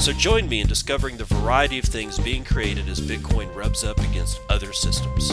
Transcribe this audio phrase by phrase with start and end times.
[0.00, 3.98] So join me in discovering the variety of things being created as Bitcoin rubs up
[3.98, 5.32] against other systems.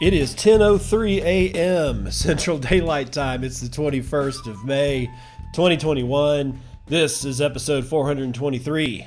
[0.00, 2.10] It is 10:03 a.m.
[2.10, 3.44] Central Daylight Time.
[3.44, 5.06] It's the 21st of May,
[5.54, 6.58] 2021.
[6.86, 9.06] This is episode 423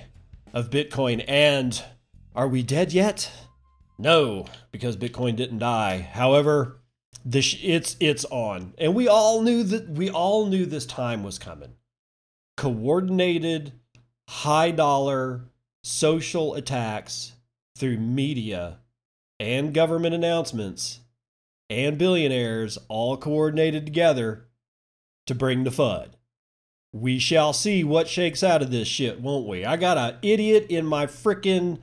[0.53, 1.83] of Bitcoin and
[2.35, 3.29] are we dead yet?
[4.01, 5.99] No, because Bitcoin didn't die.
[5.99, 6.79] However,
[7.23, 8.73] this it's it's on.
[8.79, 11.75] And we all knew that we all knew this time was coming.
[12.57, 13.73] Coordinated
[14.27, 15.43] high dollar
[15.83, 17.33] social attacks
[17.77, 18.79] through media
[19.39, 21.01] and government announcements
[21.69, 24.47] and billionaires all coordinated together
[25.27, 26.09] to bring the FUD.
[26.91, 29.63] We shall see what shakes out of this shit, won't we?
[29.63, 31.79] I got an idiot in my frickin'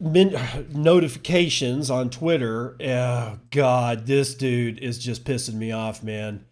[0.00, 2.76] min- notifications on Twitter.
[2.80, 6.44] Oh, God, this dude is just pissing me off, man.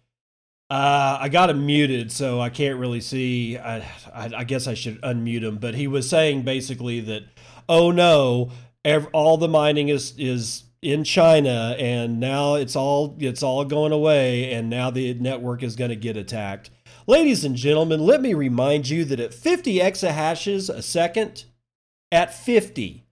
[0.69, 3.57] Uh, I got him muted, so I can't really see.
[3.57, 3.77] I,
[4.13, 5.57] I, I guess I should unmute him.
[5.59, 7.23] But he was saying basically that,
[7.69, 8.51] oh no,
[8.83, 13.93] ev- all the mining is is in China, and now it's all it's all going
[13.93, 16.69] away, and now the network is going to get attacked.
[17.07, 21.45] Ladies and gentlemen, let me remind you that at 50 exahashes a second,
[22.11, 23.06] at 50,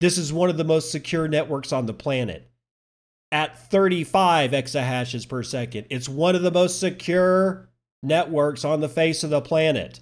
[0.00, 2.50] this is one of the most secure networks on the planet.
[3.30, 7.68] At 35 exahashes per second, it's one of the most secure
[8.02, 10.00] networks on the face of the planet.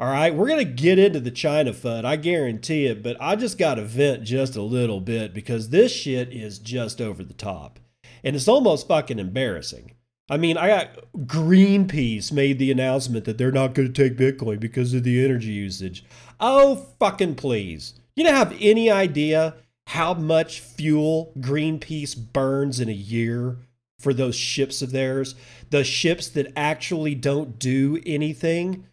[0.00, 3.34] All right, we're going to get into the China FUD, I guarantee it, but I
[3.34, 7.34] just got to vent just a little bit because this shit is just over the
[7.34, 7.80] top.
[8.22, 9.96] And it's almost fucking embarrassing.
[10.30, 14.60] I mean, I got Greenpeace made the announcement that they're not going to take Bitcoin
[14.60, 16.04] because of the energy usage.
[16.38, 17.97] Oh, fucking please.
[18.18, 19.54] You don't have any idea
[19.86, 23.58] how much fuel Greenpeace burns in a year
[24.00, 25.36] for those ships of theirs?
[25.70, 28.88] The ships that actually don't do anything?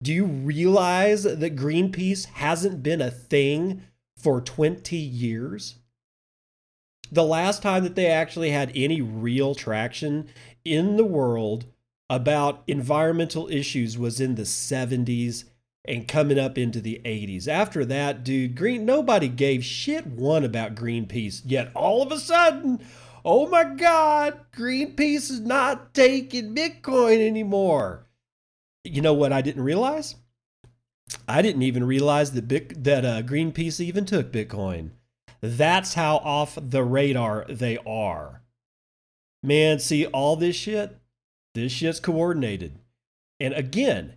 [0.00, 3.82] Do you realize that Greenpeace hasn't been a thing
[4.16, 5.74] for 20 years?
[7.10, 10.28] The last time that they actually had any real traction
[10.64, 11.64] in the world
[12.08, 15.46] about environmental issues was in the 70s
[15.84, 17.48] and coming up into the 80s.
[17.48, 21.42] After that, dude, Green nobody gave shit one about Greenpeace.
[21.44, 22.80] Yet all of a sudden,
[23.24, 28.06] oh my god, Greenpeace is not taking Bitcoin anymore.
[28.84, 30.16] You know what I didn't realize?
[31.26, 34.90] I didn't even realize that Bit, that uh, Greenpeace even took Bitcoin.
[35.40, 38.42] That's how off the radar they are.
[39.42, 40.98] Man, see all this shit?
[41.54, 42.78] This shit's coordinated.
[43.40, 44.14] And again,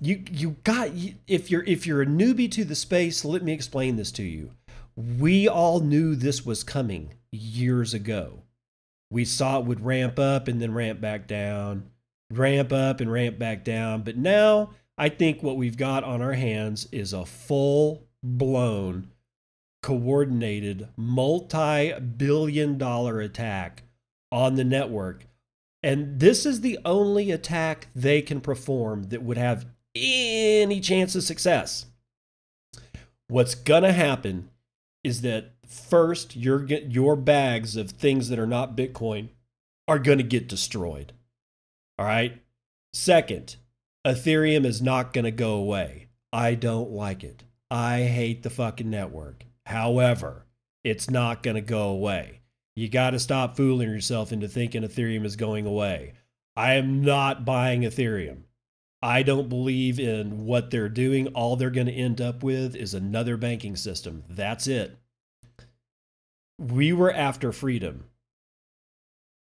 [0.00, 0.90] you you got
[1.26, 4.50] if you're if you're a newbie to the space, let me explain this to you.
[4.96, 8.42] We all knew this was coming years ago.
[9.10, 11.90] We saw it would ramp up and then ramp back down,
[12.30, 14.02] ramp up and ramp back down.
[14.02, 19.12] But now I think what we've got on our hands is a full blown,
[19.82, 23.84] coordinated, multi billion dollar attack
[24.32, 25.26] on the network.
[25.82, 31.22] And this is the only attack they can perform that would have any chance of
[31.22, 31.86] success.
[33.28, 34.50] What's going to happen
[35.02, 39.28] is that first your your bags of things that are not Bitcoin
[39.88, 41.12] are going to get destroyed.
[41.98, 42.40] All right?
[42.92, 43.56] Second,
[44.06, 46.08] Ethereum is not going to go away.
[46.32, 47.44] I don't like it.
[47.70, 49.44] I hate the fucking network.
[49.66, 50.46] However,
[50.84, 52.40] it's not going to go away.
[52.76, 56.12] You got to stop fooling yourself into thinking Ethereum is going away.
[56.56, 58.42] I am not buying Ethereum.
[59.02, 61.28] I don't believe in what they're doing.
[61.28, 64.24] All they're going to end up with is another banking system.
[64.28, 64.96] That's it.
[66.58, 68.06] We were after freedom.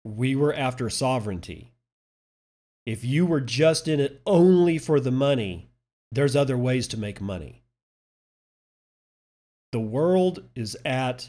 [0.05, 1.73] We were after sovereignty.
[2.87, 5.70] If you were just in it only for the money,
[6.12, 7.62] there's other ways to make money.
[9.73, 11.29] The world is at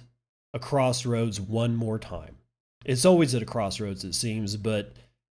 [0.54, 2.38] a crossroads one more time.
[2.86, 4.94] It's always at a crossroads, it seems, but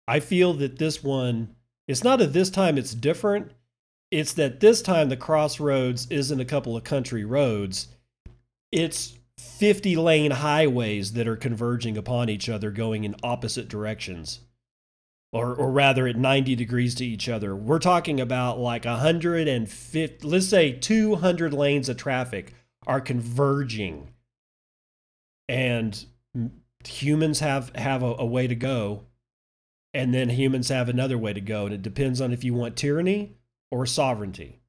[0.07, 1.57] I feel that this one
[1.89, 3.51] it's not that this time it's different.
[4.11, 7.89] It's that this time the crossroads isn't a couple of country roads.
[8.71, 14.41] It's 50 lane highways that are converging upon each other going in opposite directions
[15.33, 20.49] or, or rather at 90 degrees to each other we're talking about like 150 let's
[20.49, 22.55] say 200 lanes of traffic
[22.87, 24.09] are converging
[25.49, 26.07] and
[26.85, 29.05] humans have have a, a way to go
[29.95, 32.77] and then humans have another way to go and it depends on if you want
[32.77, 33.35] tyranny
[33.71, 34.61] or sovereignty.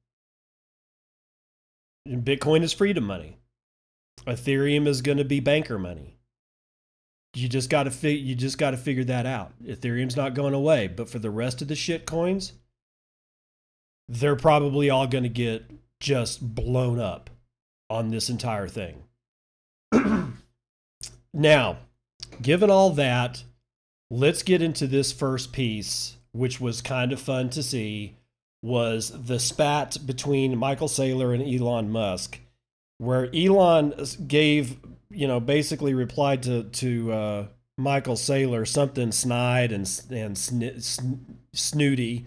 [2.06, 3.38] And bitcoin is freedom money.
[4.26, 6.16] Ethereum is going to be banker money.
[7.34, 9.52] You just got to fi- you just got to figure that out.
[9.64, 12.54] Ethereum's not going away but for the rest of the shit coins
[14.08, 15.70] they're probably all going to get
[16.00, 17.30] just blown up
[17.88, 19.04] on this entire thing.
[21.32, 21.78] Now
[22.42, 23.44] given all that
[24.10, 28.16] let's get into this first piece, which was kind of fun to see,
[28.62, 32.40] was the spat between Michael Saylor and Elon Musk,
[32.98, 33.94] where Elon
[34.26, 34.76] gave,
[35.08, 37.46] you know, basically replied to to uh,
[37.78, 42.26] Michael Saylor something snide and and sn- snooty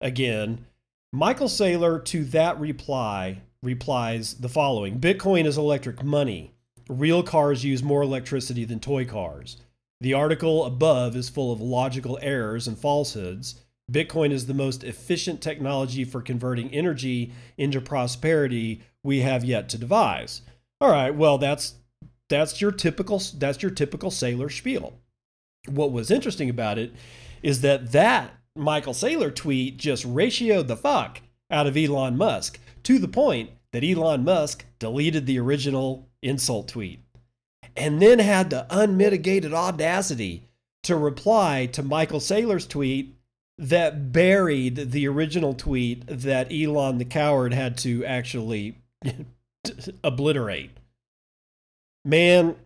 [0.00, 0.64] again.
[1.12, 6.52] Michael Saylor to that reply replies the following: Bitcoin is electric money.
[6.88, 9.58] Real cars use more electricity than toy cars.
[10.00, 13.62] The article above is full of logical errors and falsehoods.
[13.90, 19.78] Bitcoin is the most efficient technology for converting energy into prosperity we have yet to
[19.78, 20.42] devise.
[20.80, 21.74] All right, well that's
[22.28, 24.98] that's your typical that's your typical Saylor spiel.
[25.68, 26.92] What was interesting about it
[27.42, 31.20] is that that Michael Saylor tweet just ratioed the fuck
[31.50, 37.00] out of Elon Musk to the point that Elon Musk deleted the original insult tweet
[37.76, 40.48] and then had the unmitigated audacity
[40.82, 43.14] to reply to Michael Saylor's tweet
[43.58, 48.76] that buried the original tweet that Elon the coward had to actually
[50.04, 50.70] obliterate.
[52.04, 52.56] Man,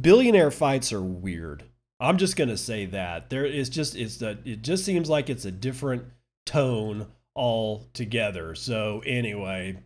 [0.00, 1.64] billionaire fights are weird.
[2.00, 5.44] I'm just gonna say that there is just it's the it just seems like it's
[5.44, 6.04] a different
[6.44, 8.54] tone altogether.
[8.54, 9.78] So anyway,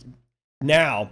[0.60, 1.10] now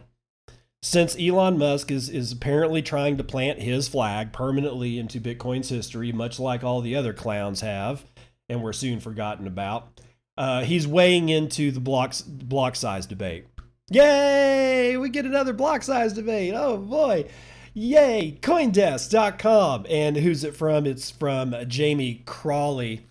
[0.82, 6.10] since Elon Musk is, is apparently trying to plant his flag permanently into Bitcoin's history,
[6.10, 8.04] much like all the other clowns have,
[8.48, 10.00] and were soon forgotten about,
[10.36, 13.46] uh, he's weighing into the block, block size debate.
[13.90, 14.96] Yay!
[14.96, 16.54] We get another block size debate.
[16.54, 17.28] Oh boy.
[17.74, 18.38] Yay!
[18.40, 19.86] Coindesk.com.
[19.88, 20.86] And who's it from?
[20.86, 23.06] It's from Jamie Crawley.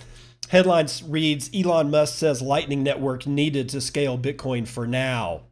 [0.49, 5.43] Headline reads Elon Musk says Lightning Network needed to scale Bitcoin for now.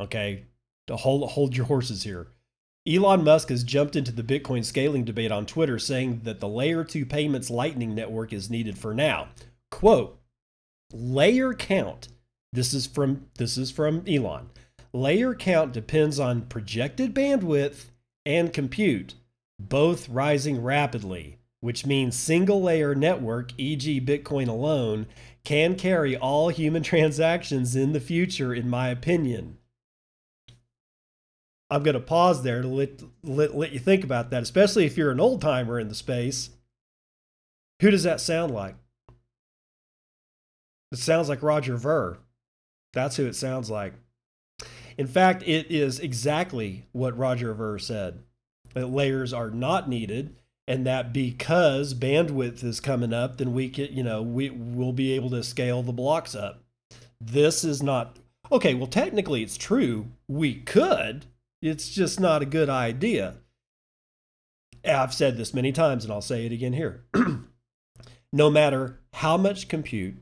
[0.00, 0.44] Okay,
[0.86, 2.28] to hold hold your horses here.
[2.88, 6.84] Elon Musk has jumped into the Bitcoin scaling debate on Twitter, saying that the Layer
[6.84, 9.28] 2 payments Lightning Network is needed for now.
[9.72, 10.20] Quote,
[10.92, 12.08] layer count.
[12.52, 14.50] This is from this is from Elon.
[14.92, 17.86] Layer count depends on projected bandwidth
[18.24, 19.14] and compute,
[19.58, 24.00] both rising rapidly, which means single layer network, e.g.
[24.00, 25.06] Bitcoin alone,
[25.44, 29.58] can carry all human transactions in the future in my opinion.
[31.70, 34.96] I'm going to pause there to let, let, let you think about that, especially if
[34.96, 36.50] you're an old timer in the space.
[37.80, 38.76] Who does that sound like?
[40.92, 42.18] It sounds like Roger Ver.
[42.92, 43.94] That's who it sounds like.
[44.96, 48.20] In fact, it is exactly what Roger Ver said
[48.74, 50.36] that layers are not needed
[50.68, 55.12] and that because bandwidth is coming up, then we can, you know, we will be
[55.12, 56.62] able to scale the blocks up.
[57.20, 58.16] This is not
[58.50, 58.74] okay.
[58.74, 60.06] Well, technically, it's true.
[60.28, 61.26] We could,
[61.62, 63.36] it's just not a good idea.
[64.84, 67.04] I've said this many times and I'll say it again here.
[68.32, 70.16] no matter how much compute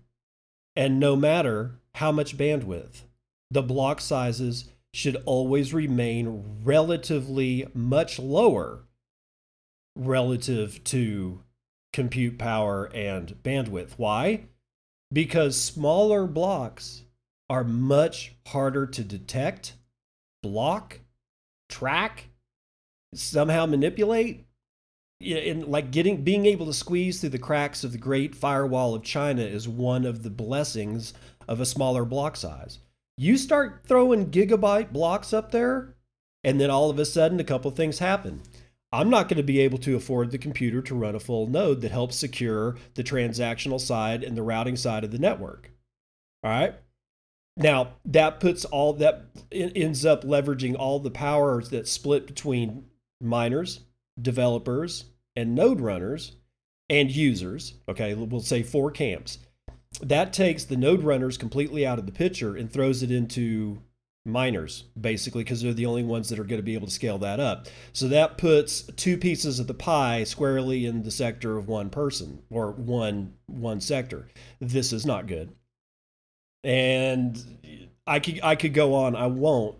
[0.76, 3.02] and no matter how much bandwidth,
[3.50, 8.84] the block sizes should always remain relatively much lower
[9.96, 11.42] relative to
[11.92, 13.92] compute power and bandwidth.
[13.96, 14.46] Why?
[15.12, 17.04] Because smaller blocks
[17.48, 19.74] are much harder to detect,
[20.42, 21.00] block,
[21.68, 22.28] track,
[23.14, 24.47] somehow manipulate.
[25.25, 29.02] And like getting being able to squeeze through the cracks of the great firewall of
[29.02, 31.14] China is one of the blessings
[31.49, 32.78] of a smaller block size.
[33.16, 35.94] You start throwing gigabyte blocks up there,
[36.42, 38.42] and then all of a sudden a couple things happen.
[38.92, 41.80] I'm not going to be able to afford the computer to run a full node
[41.80, 45.71] that helps secure the transactional side and the routing side of the network.
[46.42, 46.75] All right.
[47.56, 52.87] Now that puts all that ends up leveraging all the powers that split between
[53.20, 53.80] miners,
[54.20, 55.04] developers,
[55.37, 56.37] and node runners
[56.90, 57.75] and users.
[57.88, 59.38] Okay, we'll say four camps.
[60.00, 63.78] That takes the node runners completely out of the picture and throws it into
[64.25, 67.18] miners, basically, because they're the only ones that are going to be able to scale
[67.18, 67.68] that up.
[67.92, 72.42] So that puts two pieces of the pie squarely in the sector of one person
[72.50, 74.28] or one one sector.
[74.61, 75.54] This is not good.
[76.64, 77.40] And
[78.06, 79.76] I could I could go on, I won't.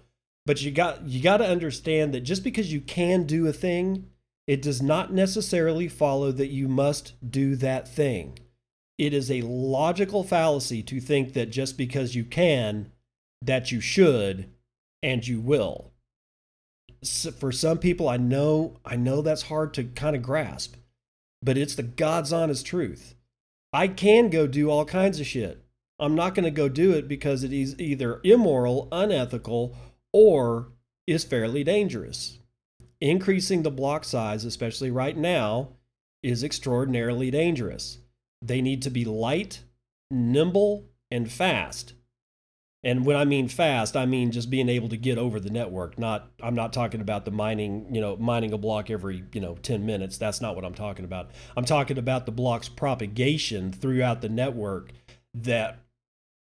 [0.47, 4.11] But you got you got to understand that just because you can do a thing,
[4.47, 8.39] it does not necessarily follow that you must do that thing.
[8.99, 12.93] It is a logical fallacy to think that just because you can,
[13.43, 14.51] that you should
[15.03, 15.91] and you will.
[17.03, 20.77] So for some people, I know I know that's hard to kind of grasp,
[21.43, 23.15] but it's the God's honest truth.
[23.73, 25.64] I can go do all kinds of shit.
[25.99, 29.77] I'm not going to go do it because it is either immoral, unethical,
[30.13, 30.73] or
[31.07, 32.39] is fairly dangerous.
[33.01, 35.71] Increasing the block size, especially right now,
[36.23, 37.99] is extraordinarily dangerous.
[38.43, 39.63] They need to be light,
[40.11, 41.95] nimble, and fast
[42.85, 45.99] and when I mean fast, I mean just being able to get over the network.
[45.99, 49.55] Not I'm not talking about the mining, you know, mining a block every, you know,
[49.63, 50.19] 10 minutes.
[50.19, 51.31] That's not what I'm talking about.
[51.57, 54.93] I'm talking about the block's propagation throughout the network
[55.33, 55.79] that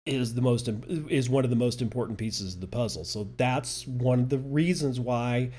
[0.06, 0.68] is the most
[1.08, 3.04] is one of the most important pieces of the puzzle.
[3.04, 5.50] So that's one of the reasons why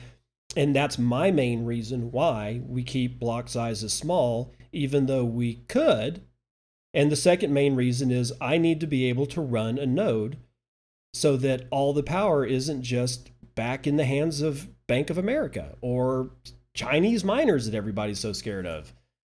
[0.56, 6.22] and that's my main reason why we keep block sizes small even though we could.
[6.94, 10.38] And the second main reason is I need to be able to run a node
[11.14, 15.76] so that all the power isn't just back in the hands of Bank of America
[15.82, 16.32] or
[16.74, 18.94] Chinese miners that everybody's so scared of.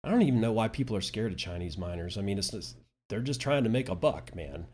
[0.04, 2.18] I don't even know why people are scared of Chinese miners.
[2.18, 2.76] I mean, it's just,
[3.08, 4.66] they're just trying to make a buck, man.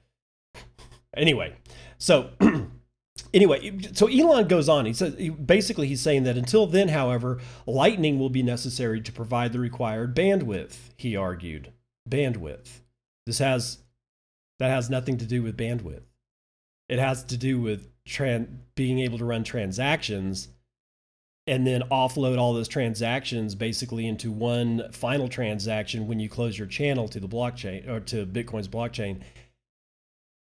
[1.17, 1.55] Anyway,
[1.99, 2.31] so
[3.35, 4.87] anyway, so Elon goes on.
[4.87, 9.53] He says basically he's saying that until then, however, lightning will be necessary to provide
[9.53, 10.77] the required bandwidth.
[10.97, 11.73] He argued,
[12.09, 12.81] bandwidth.
[13.27, 13.79] This has
[14.59, 16.03] that has nothing to do with bandwidth.
[16.89, 20.49] It has to do with tran- being able to run transactions
[21.47, 26.67] and then offload all those transactions basically into one final transaction when you close your
[26.67, 29.23] channel to the blockchain or to Bitcoin's blockchain.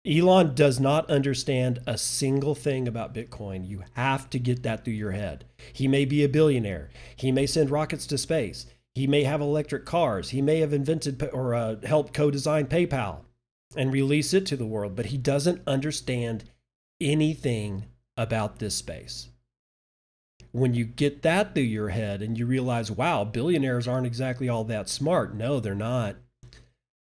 [0.07, 3.67] Elon does not understand a single thing about Bitcoin.
[3.67, 5.45] You have to get that through your head.
[5.73, 6.91] He may be a billionaire.
[7.17, 8.67] He may send rockets to space.
[8.95, 10.31] He may have electric cars.
[10.31, 13.23] He may have invented or uh, helped co design PayPal
[13.77, 16.45] and release it to the world, but he doesn't understand
[17.01, 17.87] anything
[18.17, 19.29] about this space.
[20.53, 24.65] When you get that through your head and you realize, wow, billionaires aren't exactly all
[24.65, 25.35] that smart.
[25.35, 26.17] No, they're not.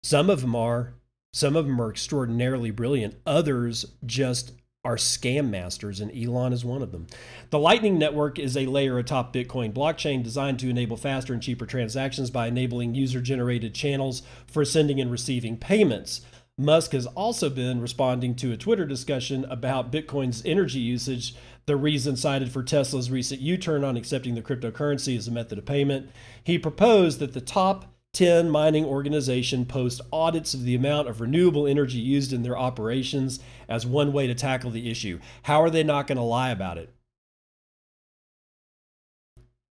[0.02, 0.94] Some of them are.
[1.33, 3.15] Some of them are extraordinarily brilliant.
[3.27, 4.53] Others just
[4.85, 7.07] are scam masters, and Elon is one of them.
[7.51, 11.65] The Lightning Network is a layer atop Bitcoin blockchain designed to enable faster and cheaper
[11.67, 16.21] transactions by enabling user generated channels for sending and receiving payments.
[16.59, 21.35] Musk has also been responding to a Twitter discussion about Bitcoin's energy usage,
[21.65, 25.57] the reason cited for Tesla's recent U turn on accepting the cryptocurrency as a method
[25.59, 26.11] of payment.
[26.45, 31.66] He proposed that the top 10 mining organization post audits of the amount of renewable
[31.66, 35.19] energy used in their operations as one way to tackle the issue.
[35.45, 36.92] How are they not going to lie about it?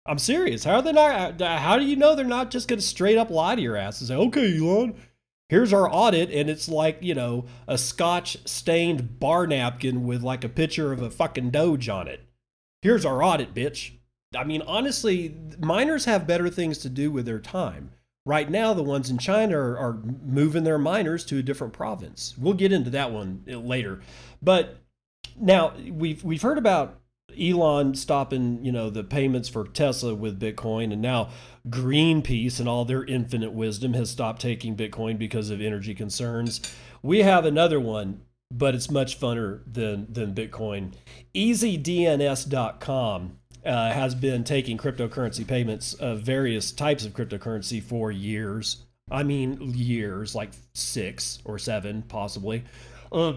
[0.06, 0.64] I'm serious.
[0.64, 1.40] How are they not?
[1.40, 4.00] How do you know they're not just going to straight up lie to your ass
[4.00, 4.94] and say, okay, Elon,
[5.50, 10.44] here's our audit and it's like you know a scotch stained bar napkin with like
[10.44, 12.20] a picture of a fucking doge on it
[12.82, 13.92] here's our audit bitch
[14.35, 17.90] i mean honestly miners have better things to do with their time
[18.26, 22.34] right now the ones in china are, are moving their miners to a different province
[22.38, 24.00] we'll get into that one uh, later
[24.42, 24.76] but
[25.38, 27.00] now we've we've heard about
[27.38, 31.30] Elon stopping, you know, the payments for Tesla with Bitcoin, and now
[31.68, 36.60] Greenpeace and all their infinite wisdom has stopped taking Bitcoin because of energy concerns.
[37.02, 40.94] We have another one, but it's much funner than than Bitcoin.
[41.34, 48.85] EasyDNS.com uh, has been taking cryptocurrency payments of various types of cryptocurrency for years.
[49.11, 52.64] I mean, years, like six or seven, possibly.
[53.11, 53.35] Uh,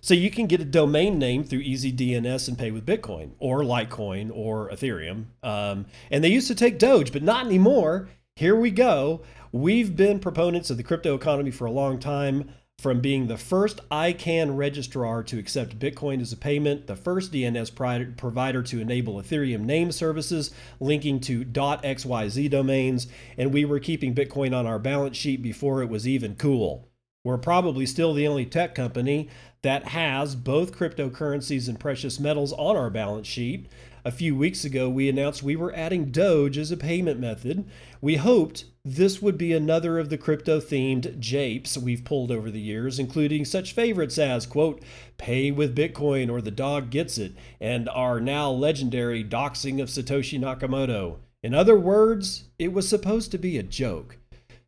[0.00, 4.30] so you can get a domain name through EasyDNS and pay with Bitcoin or Litecoin
[4.32, 5.26] or Ethereum.
[5.42, 8.08] Um, and they used to take Doge, but not anymore.
[8.36, 9.22] Here we go.
[9.52, 12.50] We've been proponents of the crypto economy for a long time.
[12.82, 18.16] From being the first ICANN registrar to accept Bitcoin as a payment, the first DNS
[18.16, 23.06] provider to enable Ethereum name services linking to .xyz domains,
[23.38, 26.88] and we were keeping Bitcoin on our balance sheet before it was even cool.
[27.22, 29.28] We're probably still the only tech company
[29.62, 33.68] that has both cryptocurrencies and precious metals on our balance sheet.
[34.04, 37.64] A few weeks ago, we announced we were adding Doge as a payment method.
[38.00, 42.60] We hoped this would be another of the crypto themed japes we've pulled over the
[42.60, 44.82] years, including such favorites as, quote,
[45.18, 50.40] pay with Bitcoin or the dog gets it, and our now legendary doxing of Satoshi
[50.40, 51.18] Nakamoto.
[51.44, 54.18] In other words, it was supposed to be a joke.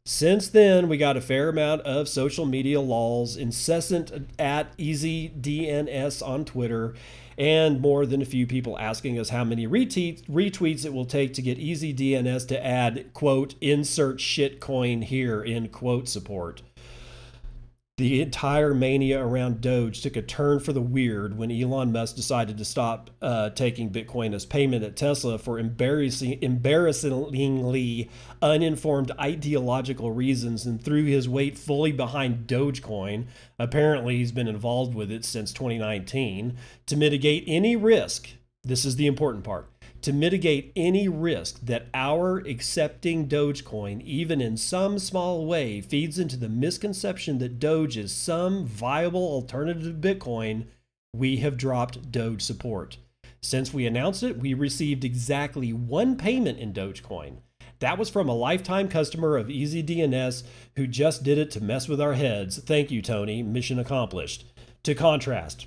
[0.07, 6.45] Since then, we got a fair amount of social media lulls, incessant at EasyDNS on
[6.45, 6.93] Twitter,
[7.39, 11.41] and more than a few people asking us how many retweets, it will take to
[11.41, 16.61] get EasyDNS to add, quote, insert shitcoin here, in quote support.
[17.97, 22.59] The entire mania around Doge took a turn for the weird when Elon Musk decided
[22.59, 28.11] to stop uh, taking Bitcoin as payment at Tesla for embarrassing, embarrassingly
[28.43, 33.27] uninformed ideological reasons and threw his weight fully behind Dogecoin.
[33.61, 38.31] Apparently, he's been involved with it since 2019 to mitigate any risk.
[38.65, 39.69] This is the important part
[40.05, 46.37] to mitigate any risk that our accepting Dogecoin, even in some small way, feeds into
[46.37, 50.67] the misconception that Doge is some viable alternative to Bitcoin,
[51.17, 52.99] we have dropped Doge support.
[53.41, 57.39] Since we announced it, we received exactly one payment in Dogecoin.
[57.79, 60.43] That was from a lifetime customer of EasyDNS
[60.77, 62.59] who just did it to mess with our heads.
[62.59, 63.43] Thank you, Tony.
[63.43, 64.45] Mission accomplished.
[64.83, 65.67] To contrast,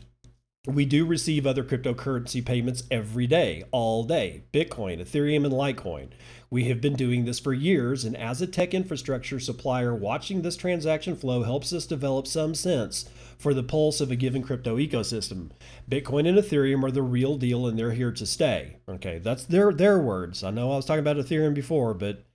[0.68, 6.10] we do receive other cryptocurrency payments every day, all day Bitcoin, Ethereum, and Litecoin.
[6.50, 10.58] We have been doing this for years, and as a tech infrastructure supplier, watching this
[10.58, 15.52] transaction flow helps us develop some sense for the pulse of a given crypto ecosystem.
[15.90, 18.78] Bitcoin and Ethereum are the real deal, and they're here to stay.
[18.90, 20.44] Okay, that's their, their words.
[20.44, 22.26] I know I was talking about Ethereum before, but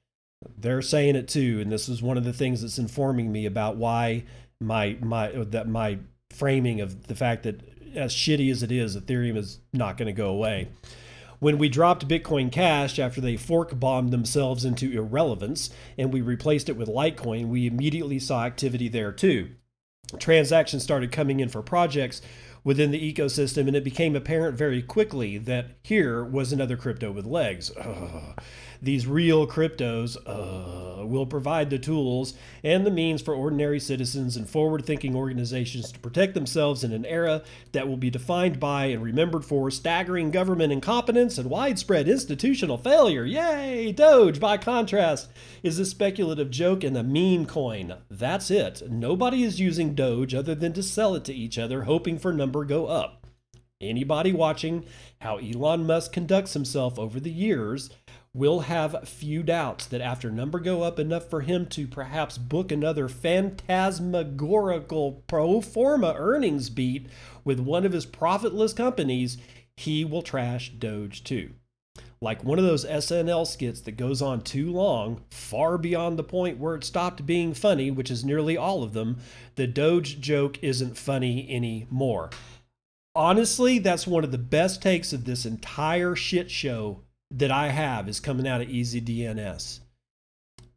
[0.56, 3.76] they're saying it too, and this is one of the things that's informing me about
[3.76, 4.24] why
[4.60, 5.98] my my that my
[6.30, 7.60] framing of the fact that
[7.94, 10.68] as shitty as it is, Ethereum is not going to go away.
[11.38, 16.68] When we dropped Bitcoin Cash after they fork bombed themselves into irrelevance and we replaced
[16.68, 19.50] it with Litecoin, we immediately saw activity there too.
[20.18, 22.22] Transactions started coming in for projects
[22.64, 27.26] within the ecosystem, and it became apparent very quickly that here was another crypto with
[27.26, 27.72] legs.
[27.76, 28.38] Ugh
[28.82, 32.34] these real cryptos uh, will provide the tools
[32.64, 37.06] and the means for ordinary citizens and forward thinking organizations to protect themselves in an
[37.06, 42.76] era that will be defined by and remembered for staggering government incompetence and widespread institutional
[42.76, 43.24] failure.
[43.24, 43.92] Yay!
[43.92, 45.28] Doge, by contrast,
[45.62, 47.94] is a speculative joke and a meme coin.
[48.10, 48.82] That's it.
[48.90, 52.64] Nobody is using Doge other than to sell it to each other, hoping for number
[52.64, 53.22] go up.
[53.82, 54.84] Anybody watching
[55.20, 57.90] how Elon Musk conducts himself over the years
[58.34, 62.72] will have few doubts that after number go up enough for him to perhaps book
[62.72, 67.06] another phantasmagorical pro forma earnings beat
[67.44, 69.36] with one of his profitless companies,
[69.76, 71.50] he will trash Doge too.
[72.22, 76.56] Like one of those SNL skits that goes on too long, far beyond the point
[76.56, 79.18] where it stopped being funny, which is nearly all of them,
[79.56, 82.30] the Doge joke isn't funny anymore.
[83.14, 88.08] Honestly, that's one of the best takes of this entire shit show that I have
[88.08, 89.80] is coming out of EasyDNS.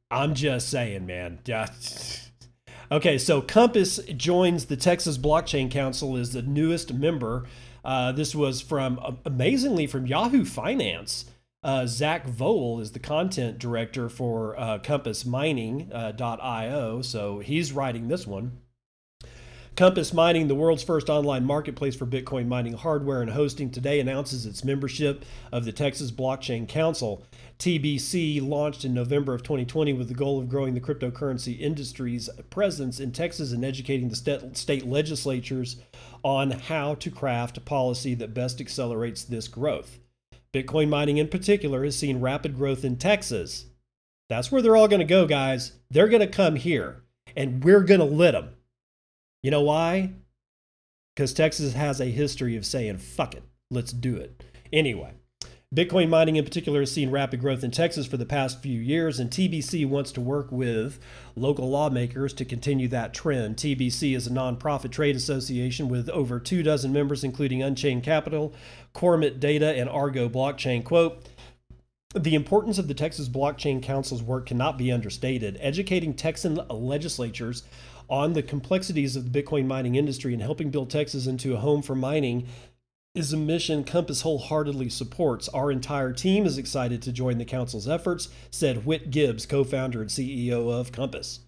[0.09, 1.39] I'm just saying, man.
[2.91, 7.45] Okay, so Compass joins the Texas Blockchain Council as the newest member.
[7.83, 11.25] Uh, this was from, uh, amazingly, from Yahoo Finance.
[11.63, 18.07] Uh, Zach Voell is the content director for uh, Compass Mining.io, uh, so he's writing
[18.07, 18.59] this one.
[19.75, 24.45] Compass Mining, the world's first online marketplace for Bitcoin mining hardware and hosting, today announces
[24.45, 27.25] its membership of the Texas Blockchain Council.
[27.59, 33.01] TBC launched in November of 2020 with the goal of growing the cryptocurrency industry's presence
[33.01, 35.75] in Texas and educating the state legislatures
[36.23, 39.99] on how to craft policy that best accelerates this growth.
[40.53, 43.65] Bitcoin mining, in particular, has seen rapid growth in Texas.
[44.29, 45.73] That's where they're all going to go, guys.
[45.91, 47.03] They're going to come here,
[47.35, 48.51] and we're going to let them.
[49.45, 50.09] You know why?
[51.15, 54.43] Because Texas has a history of saying, fuck it, let's do it.
[54.73, 55.11] Anyway,
[55.71, 59.19] Bitcoin mining in particular has seen rapid growth in Texas for the past few years,
[59.19, 60.99] and TBC wants to work with
[61.35, 63.57] local lawmakers to continue that trend.
[63.57, 68.51] TBC is a nonprofit trade association with over two dozen members, including Unchained Capital,
[68.95, 70.83] Cormint Data, and Argo Blockchain.
[70.83, 71.23] Quote,
[72.15, 75.57] the importance of the Texas Blockchain Council's work cannot be understated.
[75.59, 77.63] Educating Texan legislatures
[78.09, 81.81] on the complexities of the Bitcoin mining industry and helping build Texas into a home
[81.81, 82.47] for mining
[83.13, 85.47] is a mission Compass wholeheartedly supports.
[85.49, 90.01] Our entire team is excited to join the council's efforts, said Whit Gibbs, co founder
[90.01, 91.39] and CEO of Compass.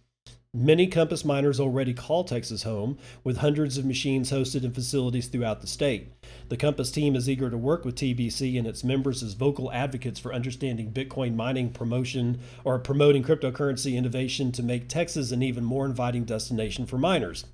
[0.59, 5.61] Many Compass miners already call Texas home, with hundreds of machines hosted in facilities throughout
[5.61, 6.11] the state.
[6.49, 10.19] The Compass team is eager to work with TBC and its members as vocal advocates
[10.19, 15.85] for understanding Bitcoin mining promotion or promoting cryptocurrency innovation to make Texas an even more
[15.85, 17.45] inviting destination for miners.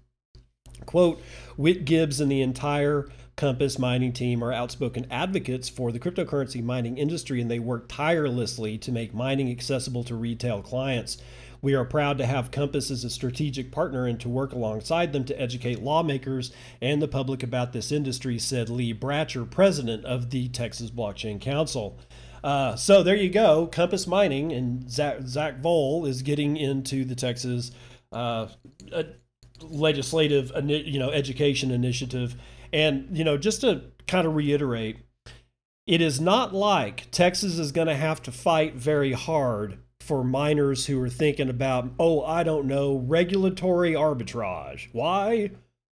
[0.86, 1.22] Quote,
[1.58, 6.98] Whit Gibbs and the entire Compass mining team are outspoken advocates for the cryptocurrency mining
[6.98, 11.18] industry and they work tirelessly to make mining accessible to retail clients.
[11.64, 15.24] We are proud to have Compass as a strategic partner and to work alongside them
[15.24, 20.50] to educate lawmakers and the public about this industry, said Lee Bratcher, president of the
[20.50, 21.98] Texas Blockchain Council.
[22.44, 23.66] Uh, so there you go.
[23.66, 27.72] Compass Mining and Zach, Zach Voell is getting into the Texas
[28.12, 28.48] uh,
[29.62, 32.36] legislative, you know, education initiative.
[32.74, 34.98] And, you know, just to kind of reiterate,
[35.88, 40.86] it is not like Texas is going to have to fight very hard for miners
[40.86, 44.90] who are thinking about, oh, I don't know, regulatory arbitrage.
[44.92, 45.52] Why?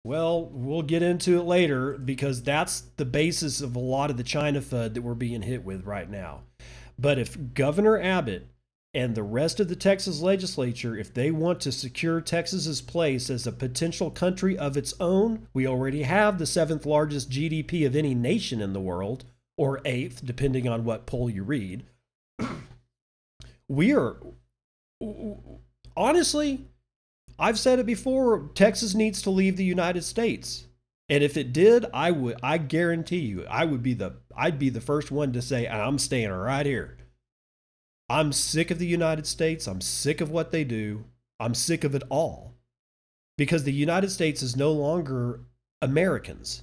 [0.05, 4.23] Well, we'll get into it later because that's the basis of a lot of the
[4.23, 6.43] China FUD that we're being hit with right now.
[6.99, 8.47] But if Governor Abbott
[8.93, 13.47] and the rest of the Texas legislature, if they want to secure Texas's place as
[13.47, 18.15] a potential country of its own, we already have the seventh largest GDP of any
[18.15, 19.25] nation in the world,
[19.57, 21.85] or eighth, depending on what poll you read
[23.77, 24.17] we are
[25.97, 26.67] honestly,
[27.39, 30.67] I've said it before, Texas needs to leave the United States.
[31.09, 34.71] And if it did, I would I guarantee you, I would be the I'd be
[34.71, 36.97] the first one to say I'm staying right here.
[38.09, 39.67] I'm sick of the United States.
[39.67, 41.05] I'm sick of what they do.
[41.41, 42.55] I'm sick of it all.
[43.37, 45.41] Because the United States is no longer
[45.83, 46.63] Americans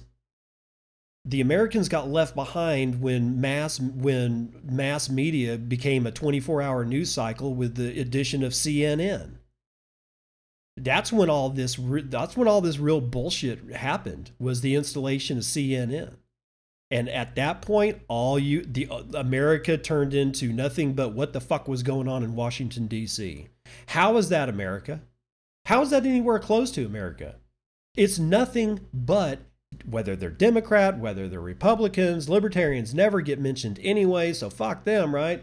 [1.24, 7.54] the Americans got left behind when mass when mass media became a 24-hour news cycle
[7.54, 9.36] with the addition of CNN.
[10.76, 15.44] That's when all this that's when all this real bullshit happened was the installation of
[15.44, 16.14] CNN.
[16.90, 21.40] And at that point, all you the uh, America turned into nothing but what the
[21.40, 23.48] fuck was going on in Washington D.C.
[23.86, 25.02] How is that America?
[25.66, 27.36] How is that anywhere close to America?
[27.94, 29.40] It's nothing but
[29.84, 35.42] whether they're Democrat, whether they're Republicans, libertarians never get mentioned anyway, so fuck them, right?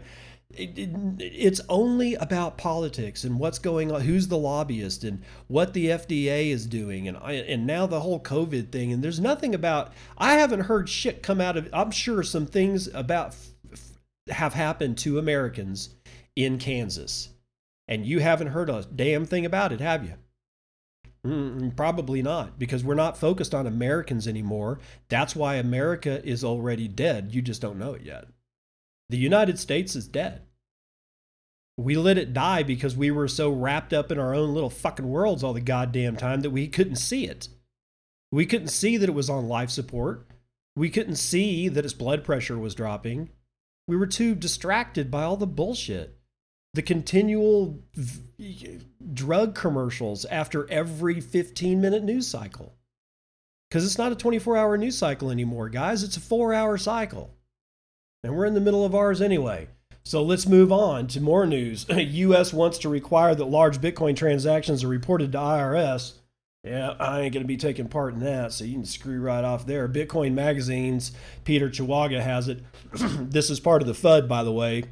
[0.56, 0.90] It, it,
[1.20, 6.50] it's only about politics and what's going on, who's the lobbyist, and what the FDA
[6.50, 8.92] is doing, and and now the whole COVID thing.
[8.92, 9.92] And there's nothing about.
[10.18, 11.68] I haven't heard shit come out of.
[11.72, 13.36] I'm sure some things about
[14.28, 15.90] have happened to Americans
[16.34, 17.28] in Kansas,
[17.86, 20.14] and you haven't heard a damn thing about it, have you?
[21.26, 24.80] Mm, probably not, because we're not focused on Americans anymore.
[25.08, 27.34] That's why America is already dead.
[27.34, 28.26] You just don't know it yet.
[29.10, 30.42] The United States is dead.
[31.76, 35.08] We let it die because we were so wrapped up in our own little fucking
[35.08, 37.48] worlds all the goddamn time that we couldn't see it.
[38.30, 40.26] We couldn't see that it was on life support.
[40.76, 43.30] We couldn't see that its blood pressure was dropping.
[43.86, 46.19] We were too distracted by all the bullshit
[46.74, 48.80] the continual v-
[49.12, 52.74] drug commercials after every 15 minute news cycle.
[53.68, 56.02] Because it's not a 24 hour news cycle anymore, guys.
[56.02, 57.30] It's a four hour cycle.
[58.22, 59.68] And we're in the middle of ours anyway.
[60.04, 61.86] So let's move on to more news.
[61.90, 66.14] US wants to require that large Bitcoin transactions are reported to IRS.
[66.64, 69.44] Yeah, I ain't going to be taking part in that, so you can screw right
[69.44, 69.88] off there.
[69.88, 71.12] Bitcoin Magazine's
[71.44, 72.62] Peter Chawaga has it.
[72.92, 74.84] this is part of the FUD, by the way.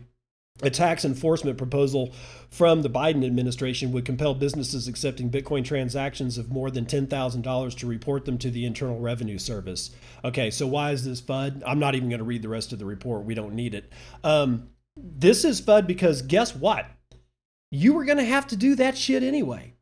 [0.63, 2.13] A tax enforcement proposal
[2.51, 7.87] from the Biden administration would compel businesses accepting Bitcoin transactions of more than $10,000 to
[7.87, 9.91] report them to the Internal Revenue Service.
[10.25, 11.63] Okay, so why is this FUD?
[11.65, 13.25] I'm not even going to read the rest of the report.
[13.25, 13.93] We don't need it.
[14.25, 16.87] Um, this is FUD because guess what?
[17.71, 19.75] You were going to have to do that shit anyway.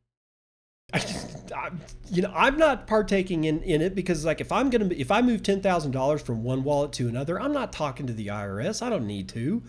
[0.93, 1.71] I,
[2.11, 5.21] you know, I'm not partaking in, in it because, like, if I'm gonna, if I
[5.21, 8.83] move ten thousand dollars from one wallet to another, I'm not talking to the IRS.
[8.83, 9.65] I don't need to.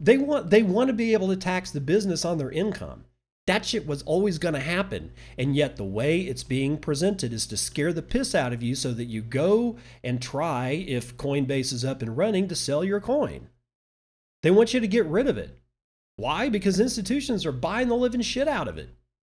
[0.00, 3.04] They want they want to be able to tax the business on their income.
[3.46, 5.12] That shit was always going to happen.
[5.36, 8.74] And yet the way it's being presented is to scare the piss out of you
[8.74, 13.00] so that you go and try if Coinbase is up and running to sell your
[13.00, 13.48] coin.
[14.42, 15.58] They want you to get rid of it.
[16.16, 16.48] Why?
[16.48, 18.90] Because institutions are buying the living shit out of it.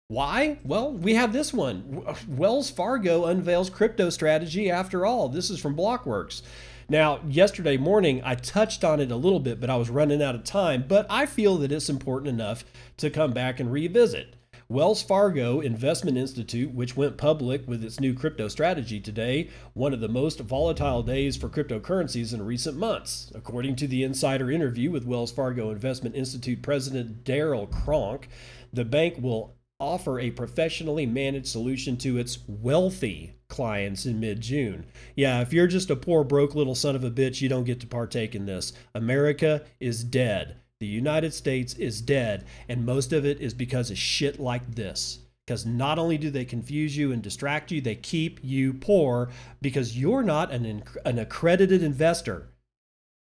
[0.09, 0.59] Why?
[0.63, 2.03] Well, we have this one.
[2.05, 5.29] Uh, Wells Fargo unveils crypto strategy after all.
[5.29, 6.41] This is from Blockworks.
[6.89, 10.35] Now, yesterday morning, I touched on it a little bit, but I was running out
[10.35, 10.85] of time.
[10.87, 12.65] But I feel that it's important enough
[12.97, 14.35] to come back and revisit.
[14.69, 19.99] Wells Fargo Investment Institute, which went public with its new crypto strategy today, one of
[19.99, 23.31] the most volatile days for cryptocurrencies in recent months.
[23.35, 28.29] According to the insider interview with Wells Fargo Investment Institute President Darrell Cronk,
[28.71, 34.83] the bank will offer a professionally managed solution to its wealthy clients in mid June.
[35.15, 37.79] Yeah, if you're just a poor, broke little son of a bitch, you don't get
[37.81, 38.73] to partake in this.
[38.95, 40.57] America is dead.
[40.79, 45.19] The United States is dead, and most of it is because of shit like this.
[45.45, 49.29] Because not only do they confuse you and distract you, they keep you poor
[49.61, 52.49] because you're not an, an accredited investor.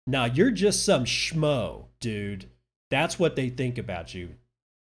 [0.09, 2.47] Now, you're just some schmo, dude.
[2.91, 4.31] That's what they think about you.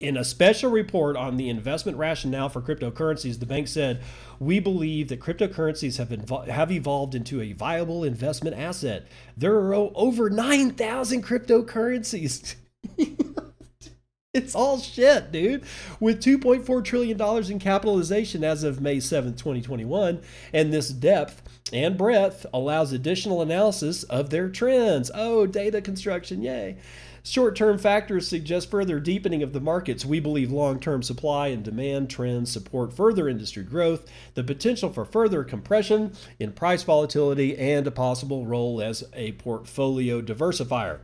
[0.01, 4.01] In a special report on the investment rationale for cryptocurrencies, the bank said,
[4.39, 9.07] We believe that cryptocurrencies have, invo- have evolved into a viable investment asset.
[9.37, 12.55] There are over 9,000 cryptocurrencies.
[14.35, 15.65] it's all shit, dude.
[16.01, 20.23] With $2.4 trillion in capitalization as of May 7th, 2021,
[20.55, 21.43] and this depth
[21.75, 25.11] and breadth allows additional analysis of their trends.
[25.15, 26.79] Oh, data construction, yay.
[27.23, 30.05] Short term factors suggest further deepening of the markets.
[30.05, 35.05] We believe long term supply and demand trends support further industry growth, the potential for
[35.05, 41.01] further compression in price volatility, and a possible role as a portfolio diversifier.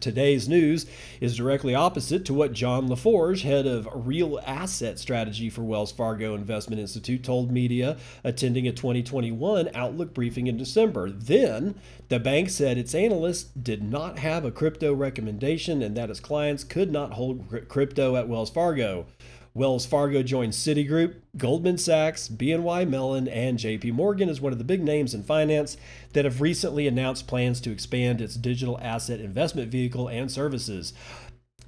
[0.00, 0.86] Today's news
[1.20, 6.34] is directly opposite to what John LaForge, head of real asset strategy for Wells Fargo
[6.34, 11.10] Investment Institute, told media attending a 2021 Outlook briefing in December.
[11.10, 11.74] Then,
[12.08, 16.64] the bank said its analysts did not have a crypto recommendation and that its clients
[16.64, 19.06] could not hold crypto at Wells Fargo.
[19.54, 24.64] Wells Fargo joined Citigroup, Goldman Sachs, BNY Mellon, and JP Morgan as one of the
[24.64, 25.76] big names in finance
[26.14, 30.94] that have recently announced plans to expand its digital asset investment vehicle and services.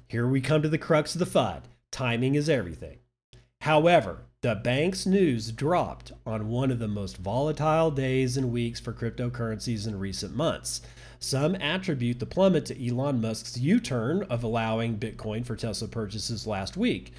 [0.07, 1.61] Here we come to the crux of the FUD.
[1.91, 2.97] Timing is everything.
[3.61, 8.93] However, the bank's news dropped on one of the most volatile days and weeks for
[8.93, 10.81] cryptocurrencies in recent months.
[11.19, 16.45] Some attribute the plummet to Elon Musk's U turn of allowing Bitcoin for Tesla purchases
[16.45, 17.13] last week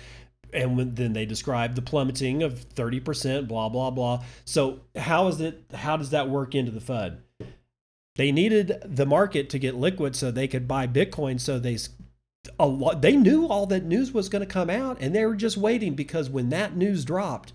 [0.53, 4.25] and then they describe the plummeting of 30% blah blah blah.
[4.45, 7.19] So how is it how does that work into the fud
[8.17, 11.79] they needed the market to get liquid so they could buy bitcoin so they
[12.59, 15.37] a lot they knew all that news was going to come out and they were
[15.37, 17.53] just waiting because when that news dropped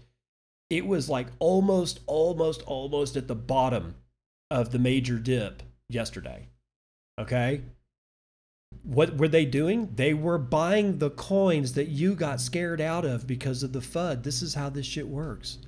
[0.69, 3.95] it was like almost almost almost at the bottom
[4.49, 6.47] of the major dip yesterday
[7.19, 7.61] okay
[8.83, 9.89] what were they doing?
[9.95, 14.23] They were buying the coins that you got scared out of because of the FUD.
[14.23, 15.59] This is how this shit works.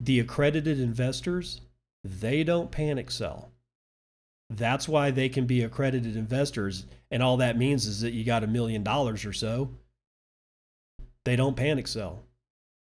[0.00, 1.60] The accredited investors,
[2.04, 3.50] they don't panic sell.
[4.50, 6.84] That's why they can be accredited investors.
[7.10, 9.70] And all that means is that you got a million dollars or so.
[11.24, 12.22] They don't panic sell.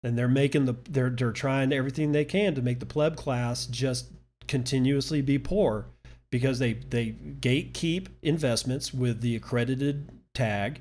[0.03, 3.67] And they're making the they're they're trying everything they can to make the pleb class
[3.67, 4.13] just
[4.47, 5.87] continuously be poor
[6.31, 10.81] because they they gatekeep investments with the accredited tag,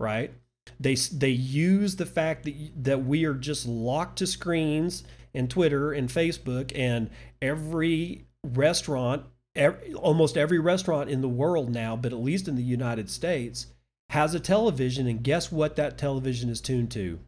[0.00, 0.32] right?
[0.78, 5.92] They they use the fact that that we are just locked to screens and Twitter
[5.92, 12.18] and Facebook and every restaurant, every, almost every restaurant in the world now, but at
[12.18, 13.66] least in the United States,
[14.10, 15.06] has a television.
[15.06, 17.18] And guess what that television is tuned to?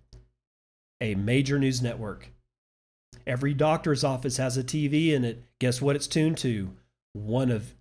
[1.01, 2.31] A major news network.
[3.27, 5.43] Every doctor's office has a TV in it.
[5.59, 6.71] Guess what it's tuned to?
[7.15, 7.73] One of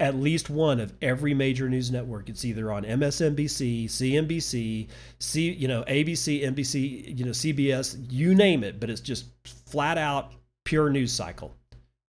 [0.00, 2.28] at least one of every major news network.
[2.28, 8.62] It's either on MSNBC, CNBC, C, you know, ABC, NBC, you know, CBS, you name
[8.62, 10.32] it, but it's just flat out
[10.64, 11.54] pure news cycle.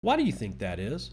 [0.01, 1.13] Why do you think that is?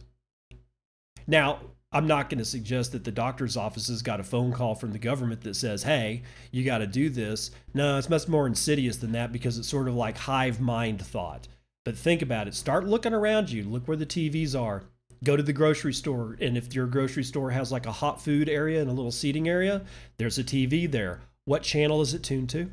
[1.27, 1.59] Now,
[1.91, 4.99] I'm not going to suggest that the doctor's offices got a phone call from the
[4.99, 7.51] government that says, hey, you got to do this.
[7.75, 11.47] No, it's much more insidious than that because it's sort of like hive mind thought.
[11.85, 12.55] But think about it.
[12.55, 13.63] Start looking around you.
[13.63, 14.83] Look where the TVs are
[15.23, 18.49] go to the grocery store and if your grocery store has like a hot food
[18.49, 19.81] area and a little seating area
[20.17, 21.21] there's a tv there.
[21.45, 22.69] What channel is it tuned to?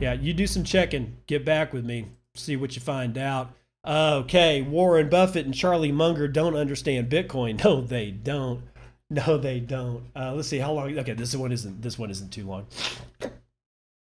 [0.00, 1.16] Yeah you do some checking.
[1.26, 2.06] Get back with me.
[2.34, 3.52] See what you find out.
[3.86, 7.58] Okay warren buffett and charlie munger don't understand bitcoin.
[7.64, 8.62] No they don't.
[9.10, 10.04] No they don't.
[10.16, 12.66] Uh, let's see how long okay this one isn't this one isn't too long.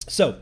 [0.07, 0.41] So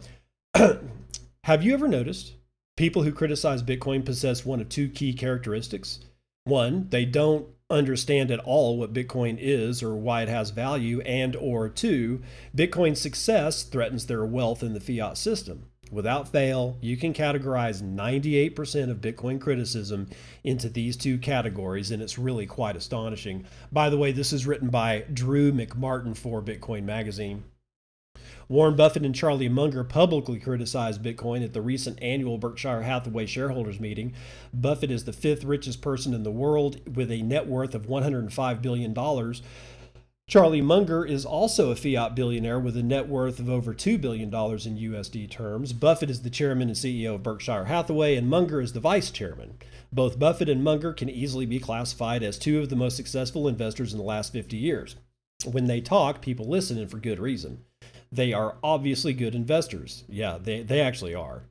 [1.45, 2.33] have you ever noticed
[2.77, 6.01] people who criticize bitcoin possess one of two key characteristics
[6.49, 11.37] one, they don't understand at all what Bitcoin is or why it has value, and
[11.37, 12.23] or two,
[12.57, 15.65] Bitcoin's success threatens their wealth in the fiat system.
[15.91, 20.09] Without fail, you can categorize 98% of Bitcoin criticism
[20.45, 23.47] into these two categories, and it's really quite astonishing.
[23.73, 27.45] By the way, this is written by Drew McMartin for Bitcoin Magazine.
[28.51, 33.79] Warren Buffett and Charlie Munger publicly criticized Bitcoin at the recent annual Berkshire Hathaway shareholders
[33.79, 34.15] meeting.
[34.55, 38.63] Buffett is the fifth richest person in the world with a net worth of $105
[38.63, 38.95] billion.
[40.27, 44.29] Charlie Munger is also a fiat billionaire with a net worth of over $2 billion
[44.29, 45.75] in USD terms.
[45.75, 49.59] Buffett is the chairman and CEO of Berkshire Hathaway, and Munger is the vice chairman.
[49.93, 53.93] Both Buffett and Munger can easily be classified as two of the most successful investors
[53.93, 54.97] in the last 50 years.
[55.45, 57.65] When they talk, people listen, and for good reason.
[58.11, 60.05] They are obviously good investors.
[60.09, 61.45] Yeah, they, they actually are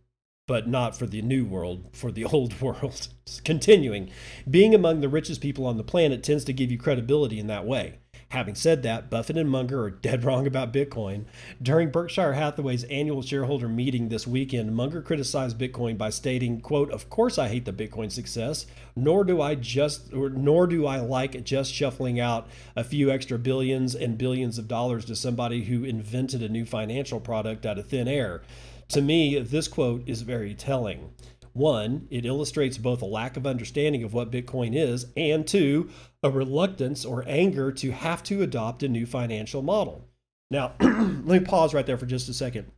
[0.47, 3.09] but not for the new world, for the old world.
[3.43, 4.09] Continuing,
[4.49, 7.65] being among the richest people on the planet tends to give you credibility in that
[7.65, 7.99] way.
[8.29, 11.25] Having said that, Buffett and Munger are dead wrong about Bitcoin.
[11.61, 17.09] During Berkshire Hathaway's annual shareholder meeting this weekend, Munger criticized Bitcoin by stating, quote, "Of
[17.09, 18.65] course I hate the Bitcoin success,
[18.97, 23.39] nor do I just or, nor do I like just shuffling out a few extra
[23.39, 27.87] billions and billions of dollars to somebody who invented a new financial product out of
[27.87, 28.41] thin air."
[28.89, 31.09] To me, this quote is very telling.
[31.57, 35.89] One, it illustrates both a lack of understanding of what Bitcoin is, and two,
[36.21, 40.07] a reluctance or anger to have to adopt a new financial model.
[40.51, 42.71] Now, let me pause right there for just a second.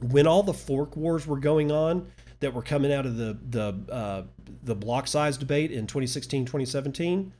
[0.00, 2.10] When all the fork wars were going on
[2.40, 4.22] that were coming out of the the uh,
[4.62, 7.32] the block size debate in 2016 2017,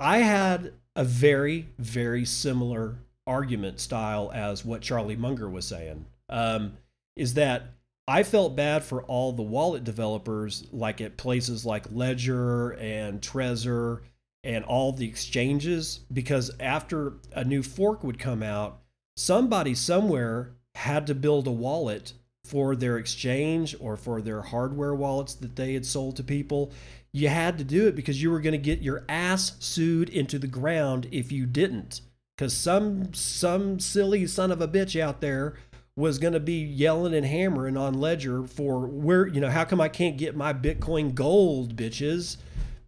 [0.00, 6.06] I had a very very similar argument style as what Charlie Munger was saying.
[6.28, 6.78] Um,
[7.16, 7.74] is that
[8.06, 14.02] I felt bad for all the wallet developers, like at places like Ledger and Trezor
[14.42, 18.80] and all the exchanges, because after a new fork would come out,
[19.16, 22.12] somebody somewhere had to build a wallet
[22.44, 26.72] for their exchange or for their hardware wallets that they had sold to people.
[27.12, 30.38] You had to do it because you were going to get your ass sued into
[30.38, 32.02] the ground if you didn't.
[32.36, 35.54] Because some some silly son of a bitch out there
[35.96, 39.80] was going to be yelling and hammering on Ledger for where, you know, how come
[39.80, 42.36] I can't get my Bitcoin gold, bitches?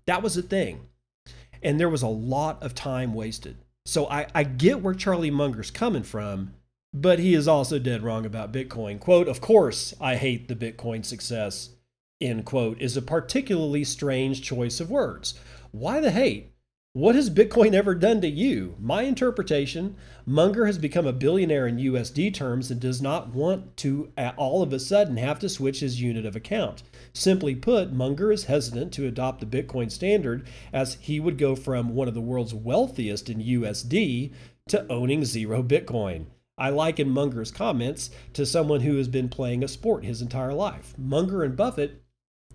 [0.07, 0.87] That was a thing.
[1.63, 3.57] And there was a lot of time wasted.
[3.85, 6.55] So I, I get where Charlie Munger's coming from,
[6.93, 8.99] but he is also dead wrong about Bitcoin.
[8.99, 11.71] Quote, of course, I hate the Bitcoin success,
[12.21, 15.39] end quote, is a particularly strange choice of words.
[15.71, 16.53] Why the hate?
[16.97, 18.75] What has Bitcoin ever done to you?
[18.81, 24.11] My interpretation Munger has become a billionaire in USD terms and does not want to
[24.39, 26.83] all of a sudden have to switch his unit of account.
[27.13, 31.95] Simply put, Munger is hesitant to adopt the Bitcoin standard as he would go from
[31.95, 34.33] one of the world's wealthiest in USD
[34.69, 36.29] to owning zero Bitcoin.
[36.57, 40.95] I liken Munger's comments to someone who has been playing a sport his entire life.
[40.97, 42.01] Munger and Buffett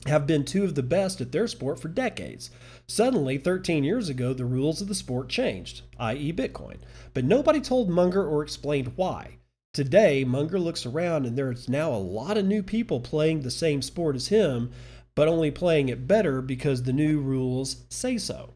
[0.07, 2.49] have been two of the best at their sport for decades.
[2.91, 6.79] Suddenly, 13 years ago, the rules of the sport changed, i.e., Bitcoin.
[7.13, 9.37] But nobody told Munger or explained why.
[9.73, 13.81] Today, Munger looks around and there's now a lot of new people playing the same
[13.81, 14.71] sport as him,
[15.15, 18.55] but only playing it better because the new rules say so.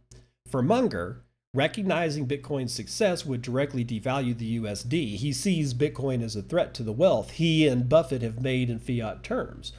[0.52, 5.16] For Munger, recognizing Bitcoin's success would directly devalue the USD.
[5.16, 8.80] He sees Bitcoin as a threat to the wealth he and Buffett have made in
[8.80, 9.72] fiat terms.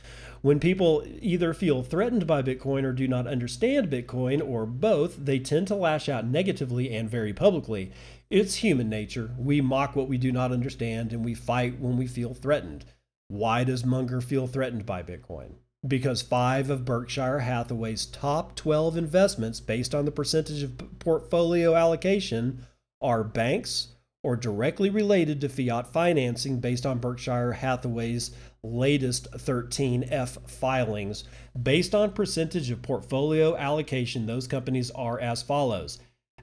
[0.47, 5.41] When people either feel threatened by Bitcoin or do not understand Bitcoin, or both, they
[5.41, 7.91] tend to lash out negatively and very publicly.
[8.31, 9.33] It's human nature.
[9.37, 12.85] We mock what we do not understand and we fight when we feel threatened.
[13.27, 15.55] Why does Munger feel threatened by Bitcoin?
[15.85, 22.65] Because five of Berkshire Hathaway's top 12 investments, based on the percentage of portfolio allocation,
[23.03, 23.96] are banks
[24.27, 28.33] or directly related to fiat financing based on Berkshire Hathaway's
[28.65, 31.23] latest 13F filings.
[31.63, 36.01] Based on percentage of portfolio allocation, those companies are as follows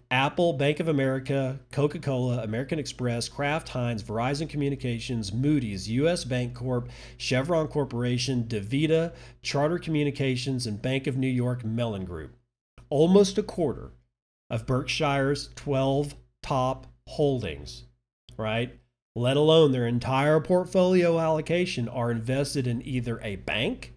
[0.10, 6.54] Apple, Bank of America, Coca Cola, American Express, Kraft Heinz, Verizon Communications, Moody's, US Bank
[6.54, 12.38] Corp, Chevron Corporation, DaVita, Charter Communications, and Bank of New York Mellon Group.
[12.89, 13.91] Almost a quarter
[14.50, 17.84] of Berkshire's 12 top holdings,
[18.38, 18.80] right?
[19.16, 23.94] let alone their entire portfolio allocation, are invested in either a bank,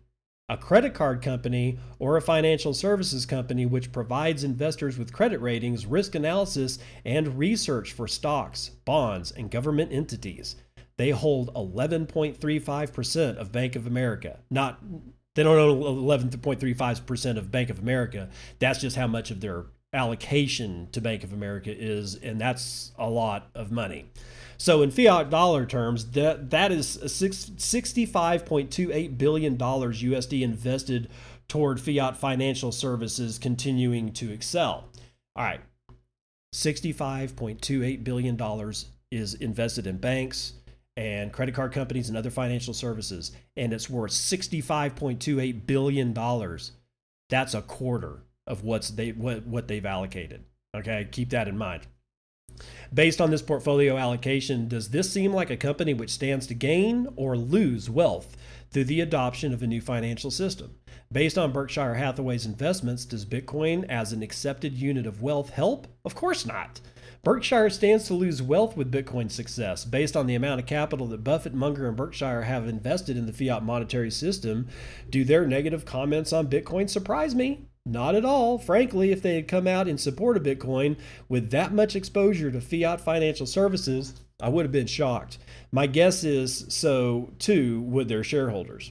[0.49, 5.87] a credit card company, or a financial services company which provides investors with credit ratings,
[5.87, 10.57] risk analysis, and research for stocks, bonds, and government entities.
[10.99, 14.39] They hold 11.35% of Bank of America.
[14.51, 14.81] Not
[15.35, 18.31] they don't own 11.35% of Bank of America.
[18.59, 19.67] That's just how much of their
[19.97, 24.05] allocation to Bank of America is, and that's a lot of money.
[24.59, 31.11] So in fiat dollar terms, that that is $65.28 billion USD invested
[31.49, 34.89] toward fiat financial services continuing to excel.
[35.35, 35.61] All right.
[36.55, 38.41] $65.28 billion
[39.11, 40.55] is invested in banks
[40.97, 46.15] and credit card companies and other financial services, and it's worth $65.28 billion.
[47.29, 50.45] That's a quarter of what's they what, what they've allocated.
[50.75, 51.87] Okay, keep that in mind.
[52.93, 57.09] Based on this portfolio allocation, does this seem like a company which stands to gain
[57.17, 58.37] or lose wealth
[58.71, 60.77] through the adoption of a new financial system?
[61.13, 65.87] Based on Berkshire Hathaway's investments, does Bitcoin as an accepted unit of wealth help?
[66.05, 66.81] Of course not.
[67.23, 69.85] Berkshire stands to lose wealth with Bitcoin's success.
[69.85, 73.33] Based on the amount of capital that Buffett, Munger, and Berkshire have invested in the
[73.33, 74.69] fiat monetary system,
[75.11, 77.67] do their negative comments on Bitcoin surprise me?
[77.89, 78.59] Not at all.
[78.59, 80.97] Frankly, if they had come out in support of Bitcoin
[81.29, 85.39] with that much exposure to fiat financial services, I would have been shocked.
[85.71, 88.91] My guess is so too would their shareholders.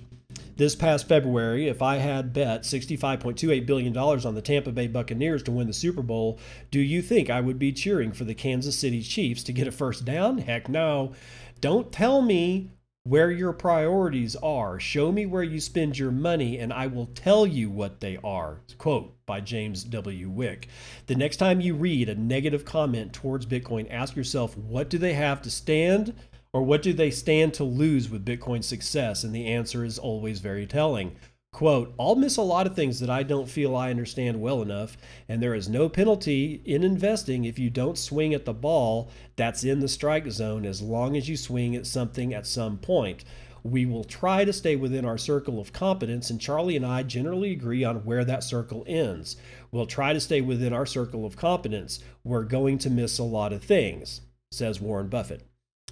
[0.56, 5.52] This past February, if I had bet $65.28 billion on the Tampa Bay Buccaneers to
[5.52, 6.39] win the Super Bowl,
[6.72, 9.72] do you think I would be cheering for the Kansas City Chiefs to get a
[9.72, 10.38] first down?
[10.38, 11.12] Heck no.
[11.60, 12.72] Don't tell me
[13.06, 14.80] where your priorities are.
[14.80, 18.62] Show me where you spend your money, and I will tell you what they are.
[18.80, 20.34] Quote by James W.
[20.36, 20.68] Frick.
[21.06, 25.14] The next time you read a negative comment towards Bitcoin, ask yourself what do they
[25.14, 26.16] have to stand
[26.51, 29.24] or what do they stand to lose with Bitcoin's success?
[29.24, 31.16] And the answer is always very telling.
[31.56, 34.97] Quote, I'll miss a lot of things that I don't feel I understand well enough,
[35.30, 39.64] and there is no penalty in investing if you don't swing at the ball that's
[39.64, 43.24] in the strike zone as long as you swing at something at some point.
[43.64, 47.53] We will try to stay within our circle of competence, and Charlie and I generally
[47.53, 49.38] agree on where that circle ends.
[49.72, 52.01] We'll try to stay within our circle of competence.
[52.26, 54.20] We're going to miss a lot of things,
[54.51, 55.47] says Warren Buffett.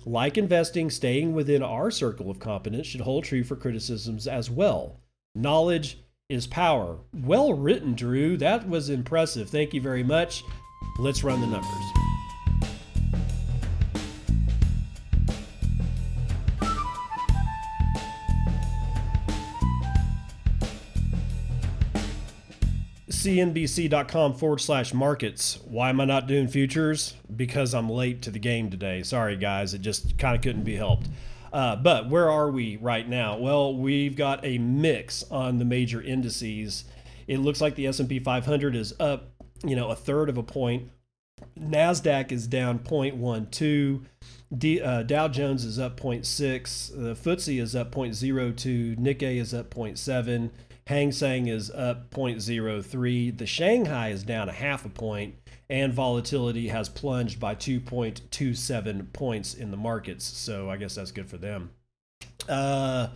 [0.06, 5.00] Like investing, staying within our circle of competence should hold true for criticisms as well.
[5.36, 5.98] Knowledge
[6.30, 7.00] is power.
[7.12, 8.38] Well written, Drew.
[8.38, 9.50] That was impressive.
[9.50, 10.44] Thank you very much.
[11.00, 11.70] Let's run the numbers.
[23.10, 25.58] cnbc.com forward slash markets.
[25.66, 27.16] Why am I not doing futures?
[27.36, 29.02] Because I'm late to the game today.
[29.02, 29.74] Sorry, guys.
[29.74, 31.08] It just kind of couldn't be helped.
[31.54, 33.38] Uh, but where are we right now?
[33.38, 36.86] Well, we've got a mix on the major indices.
[37.28, 39.30] It looks like the S&P 500 is up,
[39.64, 40.90] you know, a third of a point.
[41.60, 44.06] Nasdaq is down 0.12.
[44.58, 46.92] D, uh, Dow Jones is up 0.6.
[46.92, 48.98] The FTSE is up 0.02.
[48.98, 50.50] Nikkei is up 0.7.
[50.88, 53.38] Hang Seng is up 0.03.
[53.38, 55.36] The Shanghai is down a half a point,
[55.70, 60.26] and volatility has plunged by 2.27 points in the markets.
[60.26, 61.72] So I guess that's good for them.
[62.50, 63.08] Uh,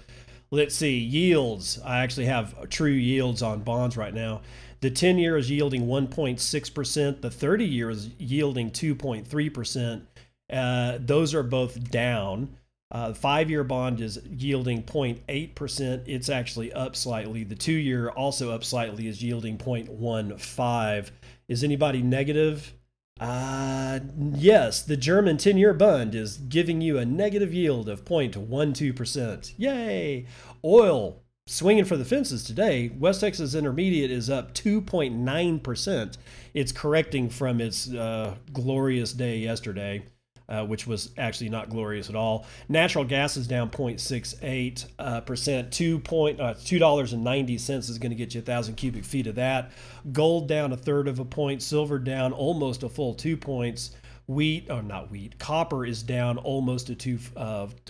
[0.49, 1.79] let's see yields.
[1.83, 4.41] I actually have true yields on bonds right now.
[4.79, 7.21] The 10 year is yielding 1.6%.
[7.21, 10.01] The 30 year is yielding 2.3%.
[10.49, 12.55] Uh, those are both down.
[12.89, 16.03] Uh, five year bond is yielding 0.8%.
[16.05, 17.43] It's actually up slightly.
[17.43, 21.09] The two year, also up slightly, is yielding 0.15.
[21.49, 22.73] Is anybody negative?
[23.19, 23.99] Uh,
[24.35, 29.53] yes, the German 10 year bond is giving you a negative yield of 0.12%.
[29.57, 30.25] Yay!
[30.63, 32.89] Oil swinging for the fences today.
[32.97, 36.17] West Texas Intermediate is up 2.9%.
[36.53, 40.03] It's correcting from its uh, glorious day yesterday
[40.49, 42.45] uh, which was actually not glorious at all.
[42.69, 45.71] Natural gas is down 0.68 uh, percent.
[45.71, 48.75] Two point uh, two dollars and ninety cents is going to get you a thousand
[48.75, 49.71] cubic feet of that.
[50.11, 51.61] Gold down a third of a point.
[51.61, 53.91] Silver down almost a full two points.
[54.27, 57.17] Wheat, or not wheat, copper is down almost a two,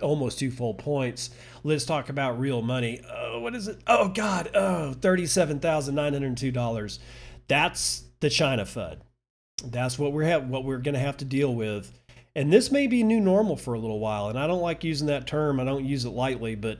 [0.03, 1.31] almost two full points.
[1.63, 3.01] Let's talk about real money.
[3.01, 3.79] Uh, what is it?
[3.87, 6.99] Oh God, oh, thirty-seven thousand nine hundred two dollars.
[7.47, 8.97] That's the China FUD.
[9.65, 11.91] That's what we're have, what we're going to have to deal with
[12.37, 14.29] and this may be new normal for a little while.
[14.29, 16.77] And I don't like using that term, I don't use it lightly, but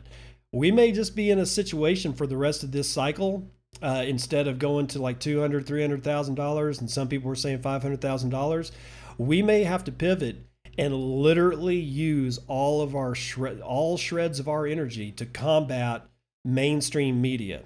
[0.53, 3.51] we may just be in a situation for the rest of this cycle.
[3.81, 7.27] Uh, instead of going to like two hundred, three hundred thousand dollars, and some people
[7.27, 8.71] were saying five hundred thousand dollars,
[9.17, 10.37] we may have to pivot
[10.77, 16.05] and literally use all of our shred, all shreds of our energy to combat
[16.45, 17.63] mainstream media.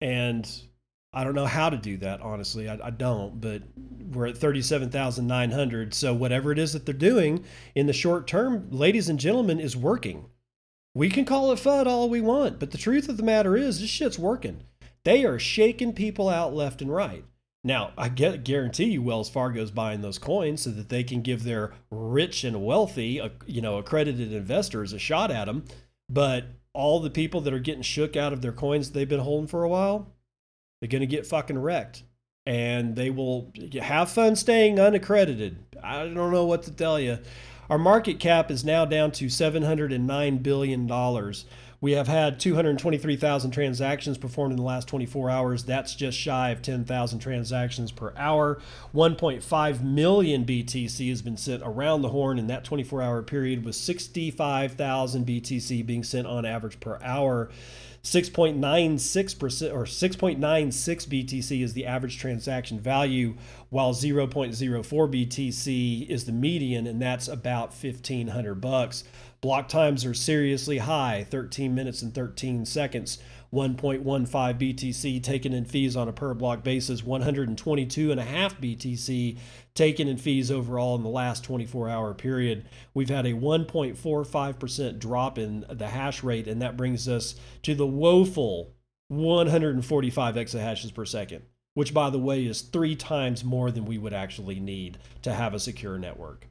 [0.00, 0.50] And
[1.12, 2.68] I don't know how to do that, honestly.
[2.68, 3.62] I, I don't, but
[4.12, 5.92] we're at 37,900.
[5.94, 7.44] So whatever it is that they're doing
[7.74, 10.26] in the short term, ladies and gentlemen, is working.
[10.94, 13.80] We can call it FUD all we want, but the truth of the matter is
[13.80, 14.64] this shit's working.
[15.04, 17.24] They are shaking people out left and right.
[17.62, 21.44] Now, I get, guarantee you Wells Fargo's buying those coins so that they can give
[21.44, 25.64] their rich and wealthy, uh, you know, accredited investors a shot at them.
[26.08, 29.48] But all the people that are getting shook out of their coins they've been holding
[29.48, 30.12] for a while,
[30.80, 32.02] they're going to get fucking wrecked.
[32.46, 35.58] And they will have fun staying unaccredited.
[35.82, 37.18] I don't know what to tell you.
[37.68, 41.32] Our market cap is now down to $709 billion.
[41.82, 45.64] We have had 223,000 transactions performed in the last 24 hours.
[45.64, 48.60] That's just shy of 10,000 transactions per hour.
[48.94, 53.76] 1.5 million BTC has been sent around the horn in that 24 hour period, with
[53.76, 57.50] 65,000 BTC being sent on average per hour.
[58.02, 60.38] 6.96% or 6.96
[61.06, 63.34] BTC is the average transaction value,
[63.68, 69.04] while 0.04 BTC is the median, and that's about 1500 bucks.
[69.42, 73.18] Block times are seriously high 13 minutes and 13 seconds.
[73.52, 77.56] 1.15 BTC taken in fees on a per block basis, 122.5
[78.16, 79.38] BTC
[79.74, 82.66] taken in fees overall in the last 24 hour period.
[82.94, 87.86] We've had a 1.45% drop in the hash rate, and that brings us to the
[87.86, 88.74] woeful
[89.08, 91.42] 145 exahashes per second,
[91.74, 95.54] which, by the way, is three times more than we would actually need to have
[95.54, 96.46] a secure network.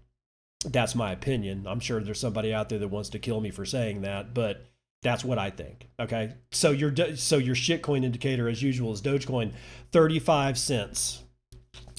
[0.66, 1.66] That's my opinion.
[1.66, 4.66] I'm sure there's somebody out there that wants to kill me for saying that, but
[5.02, 5.88] that's what I think.
[6.00, 9.54] Okay, so your so your shitcoin indicator, as usual, is Dogecoin,
[9.92, 11.24] 35 cents.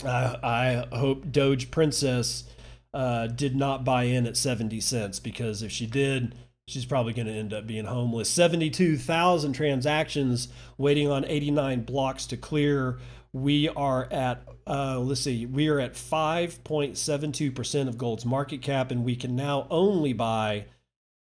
[0.05, 2.45] Uh, I hope Doge Princess
[2.93, 6.35] uh, did not buy in at 70 cents because if she did,
[6.67, 8.29] she's probably going to end up being homeless.
[8.31, 10.49] 72,000 transactions
[10.79, 12.99] waiting on 89 blocks to clear.
[13.33, 19.05] We are at, uh, let's see, we are at 5.72% of gold's market cap, and
[19.05, 20.65] we can now only buy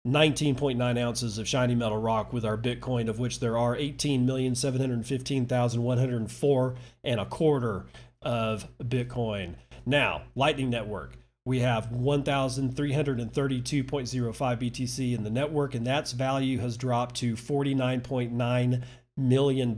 [0.06, 7.20] 19.9 ounces of shiny metal rock with our Bitcoin, of which there are 18,715,104 and
[7.20, 7.86] a quarter
[8.22, 9.56] of Bitcoin.
[9.84, 11.16] Now, Lightning Network.
[11.44, 18.82] We have 1,332.05 BTC in the network, and that's value has dropped to $49.9
[19.16, 19.74] million,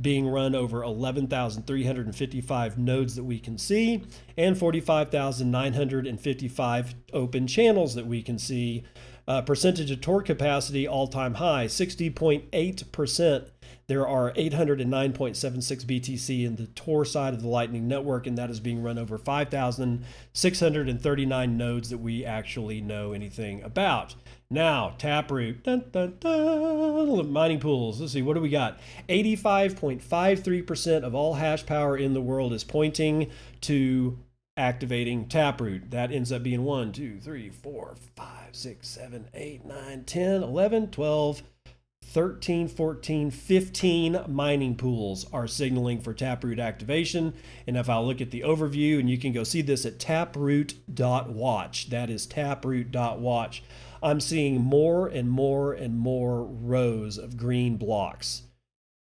[0.00, 4.02] being run over 11,355 nodes that we can see,
[4.38, 8.84] and 45,955 open channels that we can see.
[9.30, 13.50] Uh, percentage of Tor capacity all time high, 60.8%
[13.90, 18.60] there are 809.76 BTC in the Tor side of the Lightning Network, and that is
[18.60, 24.14] being run over 5,639 nodes that we actually know anything about.
[24.48, 28.00] Now, Taproot, dun, dun, dun, mining pools.
[28.00, 28.78] Let's see, what do we got?
[29.08, 33.28] 85.53% of all hash power in the world is pointing
[33.62, 34.16] to
[34.60, 35.90] activating Taproot.
[35.90, 40.90] That ends up being 1, 2, 3, 4, 5, 6, 7, 8, 9, 10, 11,
[40.90, 41.42] 12,
[42.04, 47.32] 13, 14, 15 mining pools are signaling for Taproot activation.
[47.66, 51.88] And if I look at the overview, and you can go see this at taproot.watch,
[51.90, 53.62] that is taproot.watch,
[54.02, 58.42] I'm seeing more and more and more rows of green blocks.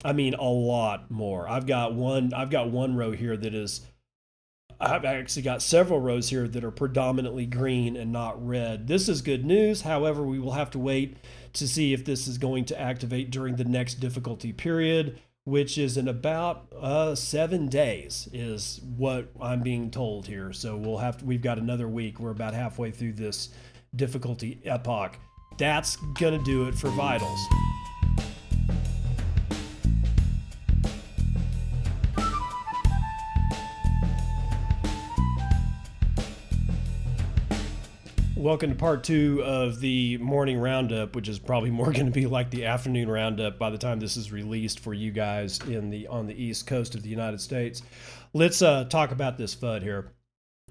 [0.04, 1.48] I mean, a lot more.
[1.48, 2.34] I've got one.
[2.34, 3.80] I've got one row here that is
[4.78, 8.88] I've actually got several rows here that are predominantly green and not red.
[8.88, 9.82] This is good news.
[9.82, 11.16] However, we will have to wait
[11.54, 15.96] to see if this is going to activate during the next difficulty period, which is
[15.96, 20.52] in about uh, seven days, is what I'm being told here.
[20.52, 22.20] So we'll have to, we've got another week.
[22.20, 23.48] We're about halfway through this
[23.94, 25.18] difficulty epoch.
[25.56, 27.40] That's gonna do it for vitals.
[38.36, 42.26] Welcome to part two of the morning roundup, which is probably more going to be
[42.26, 46.06] like the afternoon roundup by the time this is released for you guys in the
[46.08, 47.80] on the east coast of the United States.
[48.34, 50.12] Let's uh, talk about this FUD here.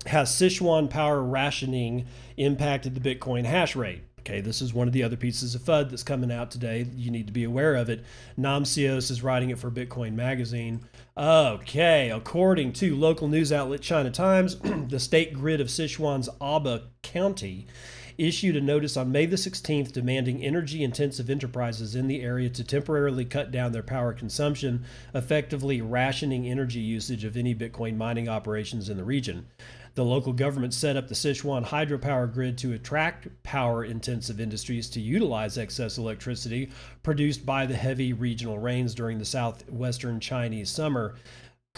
[0.06, 2.06] Has Sichuan power rationing
[2.38, 4.04] impacted the Bitcoin hash rate?
[4.28, 6.88] Okay, this is one of the other pieces of FUD that's coming out today.
[6.96, 8.04] You need to be aware of it.
[8.40, 10.84] Namcios is writing it for Bitcoin Magazine.
[11.16, 14.56] Okay, according to local news outlet China Times,
[14.88, 17.68] the state grid of Sichuan's Aba County
[18.18, 22.64] issued a notice on May the 16th demanding energy intensive enterprises in the area to
[22.64, 28.90] temporarily cut down their power consumption, effectively rationing energy usage of any Bitcoin mining operations
[28.90, 29.46] in the region.
[29.96, 35.00] The local government set up the Sichuan hydropower grid to attract power intensive industries to
[35.00, 36.70] utilize excess electricity
[37.02, 41.16] produced by the heavy regional rains during the southwestern Chinese summer.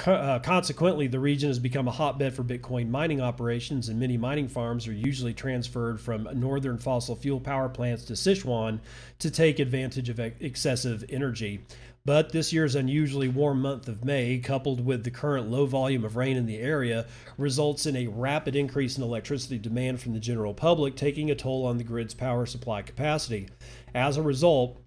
[0.06, 4.48] Uh, consequently, the region has become a hotbed for Bitcoin mining operations, and many mining
[4.48, 8.80] farms are usually transferred from northern fossil fuel power plants to Sichuan
[9.20, 11.62] to take advantage of excessive energy.
[12.08, 16.16] But this year's unusually warm month of May, coupled with the current low volume of
[16.16, 17.06] rain in the area,
[17.38, 21.66] results in a rapid increase in electricity demand from the general public, taking a toll
[21.66, 23.50] on the grid's power supply capacity.
[23.94, 24.82] As a result,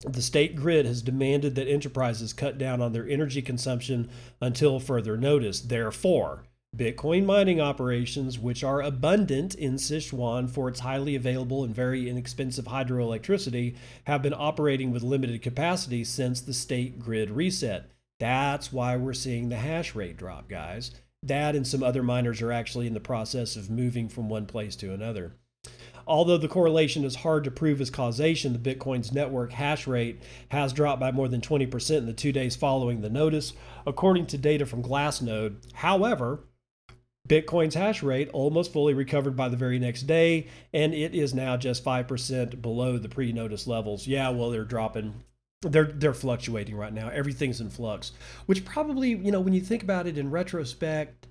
[0.00, 4.10] the state grid has demanded that enterprises cut down on their energy consumption
[4.40, 5.60] until further notice.
[5.60, 6.42] Therefore,
[6.76, 12.64] Bitcoin mining operations, which are abundant in Sichuan for its highly available and very inexpensive
[12.64, 17.90] hydroelectricity, have been operating with limited capacity since the state grid reset.
[18.18, 20.90] That's why we're seeing the hash rate drop, guys.
[21.22, 24.74] That and some other miners are actually in the process of moving from one place
[24.76, 25.36] to another.
[26.06, 30.20] Although the correlation is hard to prove as causation, the Bitcoin's network hash rate
[30.50, 33.54] has dropped by more than 20% in the two days following the notice,
[33.86, 35.56] according to data from Glassnode.
[35.72, 36.44] However,
[37.28, 41.56] Bitcoin's hash rate almost fully recovered by the very next day, and it is now
[41.56, 44.06] just 5% below the pre notice levels.
[44.06, 45.14] Yeah, well, they're dropping.
[45.62, 47.08] They're, they're fluctuating right now.
[47.08, 48.12] Everything's in flux,
[48.44, 51.26] which probably, you know, when you think about it in retrospect,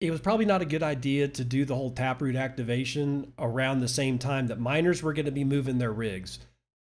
[0.00, 3.88] it was probably not a good idea to do the whole taproot activation around the
[3.88, 6.38] same time that miners were going to be moving their rigs.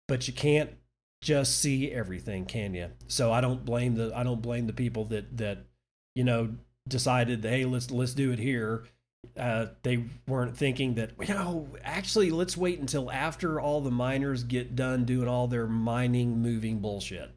[0.07, 0.69] But you can't
[1.21, 2.89] just see everything, can you?
[3.07, 5.65] So I don't blame the I don't blame the people that that
[6.15, 6.55] you know
[6.87, 8.83] decided hey let's let's do it here.
[9.37, 14.43] Uh, they weren't thinking that you know actually let's wait until after all the miners
[14.43, 17.31] get done doing all their mining moving bullshit.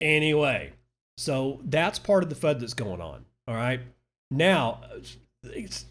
[0.00, 0.72] Anyway,
[1.16, 3.24] so that's part of the FUD that's going on.
[3.48, 3.80] All right.
[4.30, 4.82] Now,
[5.42, 5.86] it's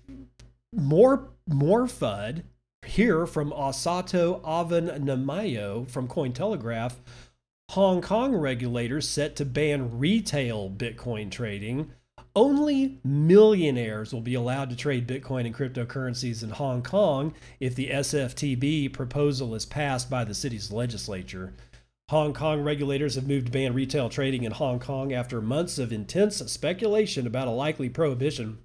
[0.73, 2.43] more more FUD
[2.85, 6.93] here from Osato Avan Nomayo from Cointelegraph.
[7.71, 11.91] Hong Kong regulators set to ban retail Bitcoin trading.
[12.37, 17.89] Only millionaires will be allowed to trade Bitcoin and cryptocurrencies in Hong Kong if the
[17.89, 21.55] FSTB proposal is passed by the city's legislature.
[22.11, 25.91] Hong Kong regulators have moved to ban retail trading in Hong Kong after months of
[25.91, 28.59] intense speculation about a likely prohibition.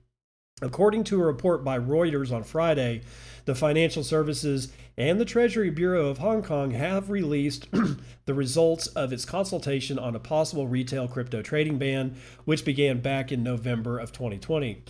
[0.61, 3.01] According to a report by Reuters on Friday,
[3.45, 7.69] the Financial Services and the Treasury Bureau of Hong Kong have released
[8.25, 13.33] the results of its consultation on a possible retail crypto trading ban, which began back
[13.33, 14.85] in November of 2020.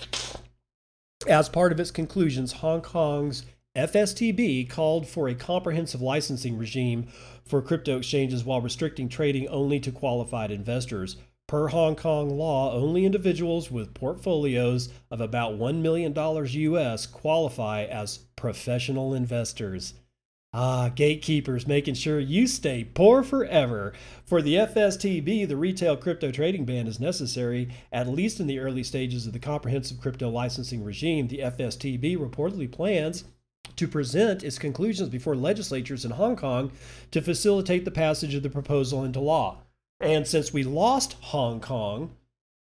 [1.28, 3.44] As part of its conclusions, Hong Kong's
[3.76, 7.06] FSTB called for a comprehensive licensing regime
[7.44, 11.16] for crypto exchanges while restricting trading only to qualified investors.
[11.46, 18.20] Per Hong Kong law, only individuals with portfolios of about $1 million US qualify as
[18.42, 19.94] professional investors.
[20.52, 23.92] Ah, gatekeepers making sure you stay poor forever.
[24.24, 28.82] For the FSTB, the retail crypto trading ban is necessary, at least in the early
[28.82, 31.28] stages of the comprehensive crypto licensing regime.
[31.28, 33.22] The FSTB reportedly plans
[33.76, 36.72] to present its conclusions before legislatures in Hong Kong
[37.12, 39.58] to facilitate the passage of the proposal into law.
[40.00, 42.16] And since we lost Hong Kong,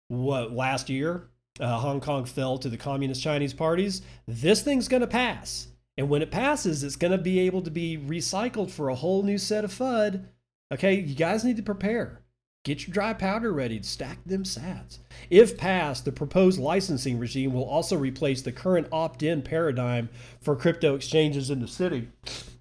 [0.10, 1.29] what last year,
[1.60, 4.02] uh, Hong Kong fell to the Communist Chinese parties.
[4.28, 5.68] This thing's going to pass.
[5.98, 9.24] And when it passes, it's going to be able to be recycled for a whole
[9.24, 10.26] new set of FUD.
[10.72, 12.22] Okay, you guys need to prepare.
[12.66, 15.00] Get your dry powder ready to stack them sats.
[15.30, 20.10] If passed, the proposed licensing regime will also replace the current opt in paradigm
[20.42, 22.10] for crypto exchanges in the city.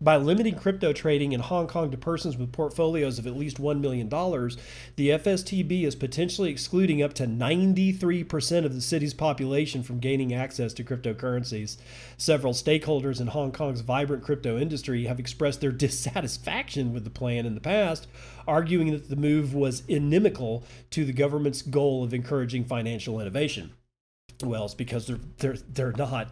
[0.00, 3.80] By limiting crypto trading in Hong Kong to persons with portfolios of at least $1
[3.80, 10.32] million, the FSTB is potentially excluding up to 93% of the city's population from gaining
[10.32, 11.78] access to cryptocurrencies.
[12.16, 17.44] Several stakeholders in Hong Kong's vibrant crypto industry have expressed their dissatisfaction with the plan
[17.44, 18.06] in the past,
[18.48, 23.72] arguing that the move was inimical to the government's goal of encouraging financial innovation.
[24.42, 26.30] Well, it's because they're they're they're not.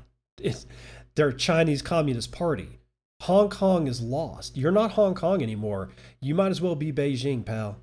[1.15, 2.79] They're Chinese Communist Party.
[3.23, 4.57] Hong Kong is lost.
[4.57, 5.91] You're not Hong Kong anymore.
[6.21, 7.79] You might as well be Beijing, pal.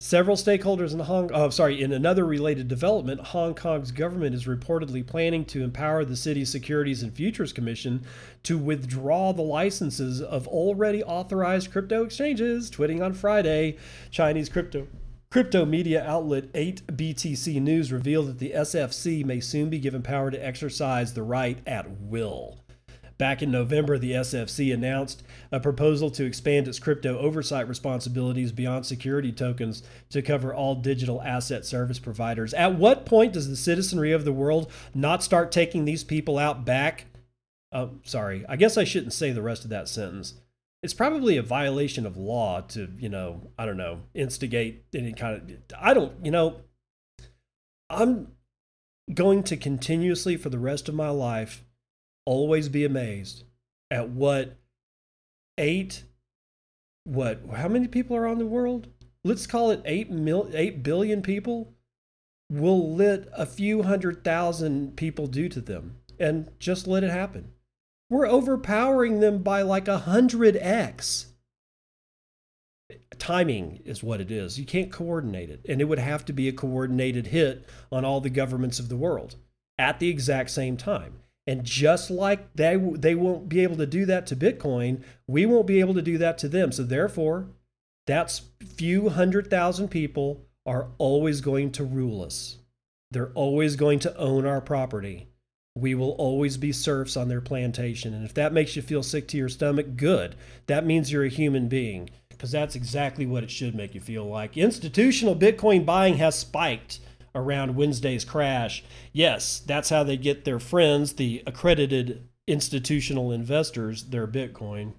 [0.00, 5.06] Several stakeholders in Hong oh, sorry, in another related development, Hong Kong's government is reportedly
[5.06, 8.04] planning to empower the city's Securities and Futures Commission
[8.42, 12.70] to withdraw the licenses of already authorized crypto exchanges.
[12.70, 13.78] Tweeting on Friday,
[14.10, 14.86] Chinese crypto
[15.30, 20.46] Crypto media outlet 8BTC News revealed that the SFC may soon be given power to
[20.46, 22.60] exercise the right at will.
[23.16, 25.22] Back in November, the SFC announced
[25.54, 31.22] a proposal to expand its crypto oversight responsibilities beyond security tokens to cover all digital
[31.22, 32.52] asset service providers.
[32.54, 36.64] At what point does the citizenry of the world not start taking these people out
[36.64, 37.06] back?
[37.70, 38.44] Oh, sorry.
[38.48, 40.34] I guess I shouldn't say the rest of that sentence
[40.82, 45.50] it's probably a violation of law to, you know, I don't know, instigate any kind
[45.50, 45.56] of.
[45.80, 46.60] I don't, you know,
[47.88, 48.32] I'm
[49.14, 51.64] going to continuously for the rest of my life
[52.26, 53.44] always be amazed
[53.90, 54.58] at what
[55.58, 56.04] eight,
[57.04, 58.88] what, how many people are on the world?
[59.24, 61.74] Let's call it eight mil, eight billion people
[62.50, 67.52] will let a few hundred thousand people do to them and just let it happen.
[68.10, 71.28] We're overpowering them by like a hundred X.
[73.18, 74.58] Timing is what it is.
[74.58, 75.64] You can't coordinate it.
[75.68, 78.96] And it would have to be a coordinated hit on all the governments of the
[78.96, 79.36] world.
[79.78, 81.20] at the exact same time.
[81.46, 85.66] And just like they they won't be able to do that to Bitcoin, we won't
[85.66, 86.72] be able to do that to them.
[86.72, 87.48] So therefore,
[88.06, 88.42] that's
[88.76, 92.58] few hundred thousand people are always going to rule us.
[93.10, 95.28] They're always going to own our property.
[95.76, 98.14] We will always be serfs on their plantation.
[98.14, 100.36] And if that makes you feel sick to your stomach, good.
[100.66, 104.24] That means you're a human being because that's exactly what it should make you feel
[104.24, 104.56] like.
[104.56, 107.00] Institutional Bitcoin buying has spiked
[107.34, 108.84] around Wednesday's crash.
[109.12, 114.92] Yes, that's how they get their friends, the accredited institutional investors, their Bitcoin.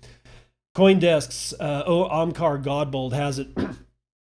[0.75, 3.49] Coindesk's uh, Omkar Godbole has it.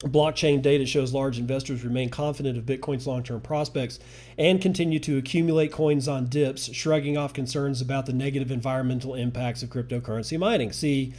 [0.04, 3.98] Blockchain data shows large investors remain confident of Bitcoin's long term prospects
[4.38, 9.64] and continue to accumulate coins on dips, shrugging off concerns about the negative environmental impacts
[9.64, 10.70] of cryptocurrency mining.
[10.70, 11.14] See,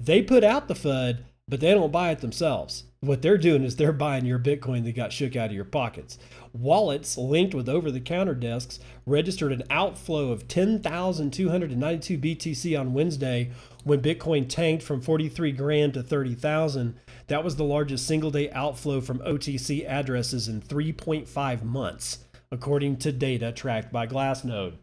[0.00, 2.82] they put out the FUD, but they don't buy it themselves.
[3.04, 6.16] What they're doing is they're buying your Bitcoin that got shook out of your pockets.
[6.54, 13.50] Wallets linked with over the counter desks registered an outflow of 10,292 BTC on Wednesday
[13.82, 16.94] when Bitcoin tanked from 43 grand to 30,000.
[17.26, 23.12] That was the largest single day outflow from OTC addresses in 3.5 months, according to
[23.12, 24.76] data tracked by Glassnode.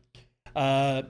[0.56, 1.04] Uh,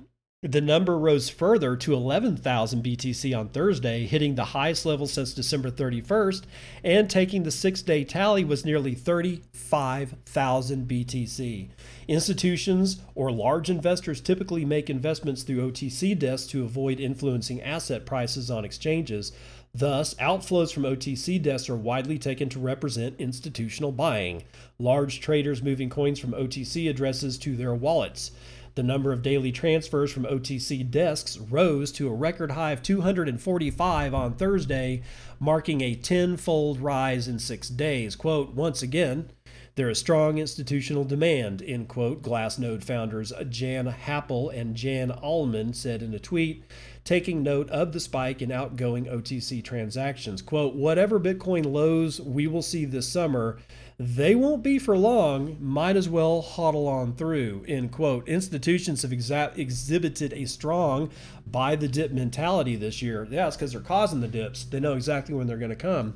[0.44, 5.70] the number rose further to 11,000 BTC on Thursday, hitting the highest level since December
[5.70, 6.46] 31st,
[6.84, 11.70] and taking the six day tally was nearly 35,000 BTC.
[12.08, 18.50] Institutions or large investors typically make investments through OTC desks to avoid influencing asset prices
[18.50, 19.32] on exchanges.
[19.76, 24.44] Thus, outflows from OTC desks are widely taken to represent institutional buying,
[24.80, 28.32] large traders moving coins from OTC addresses to their wallets.
[28.76, 34.14] The number of daily transfers from OTC desks rose to a record high of 245
[34.14, 35.02] on Thursday,
[35.40, 38.16] marking a tenfold rise in six days.
[38.16, 39.30] Quote, once again,
[39.76, 46.02] there is strong institutional demand, end quote, Glassnode founders Jan Happel and Yann Allemann said
[46.02, 46.64] in a tweet,
[47.04, 50.42] taking note of the spike in outgoing OTC transactions.
[50.42, 53.60] Quote, whatever Bitcoin lows we will see this summer,
[54.04, 55.58] they won't be for long.
[55.60, 57.64] Might as well hodl on through.
[57.68, 58.28] End quote.
[58.28, 61.12] Institutions have exa- exhibited a strong
[61.46, 63.28] buy the dip mentality this year.
[63.30, 64.64] Yeah, it's because they're causing the dips.
[64.64, 66.16] They know exactly when they're going to come.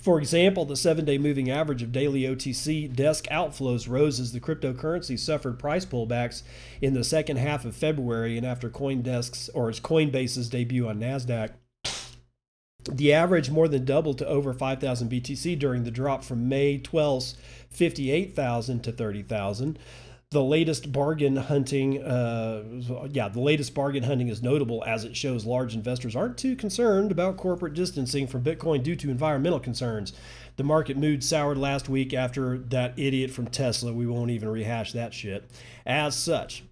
[0.00, 4.40] For example, the seven day moving average of daily OTC desk outflows rose as the
[4.40, 6.42] cryptocurrency suffered price pullbacks
[6.80, 11.50] in the second half of February and after Coindesk's or its Coinbase's debut on NASDAQ.
[12.90, 17.36] The average more than doubled to over 5,000 BTC during the drop from May 12's
[17.70, 19.78] 58,000 to 30,000.
[20.30, 25.46] The latest bargain hunting, uh, yeah, the latest bargain hunting is notable as it shows
[25.46, 30.12] large investors aren't too concerned about corporate distancing from Bitcoin due to environmental concerns.
[30.56, 33.92] The market mood soured last week after that idiot from Tesla.
[33.92, 35.50] We won't even rehash that shit.
[35.86, 36.62] As such,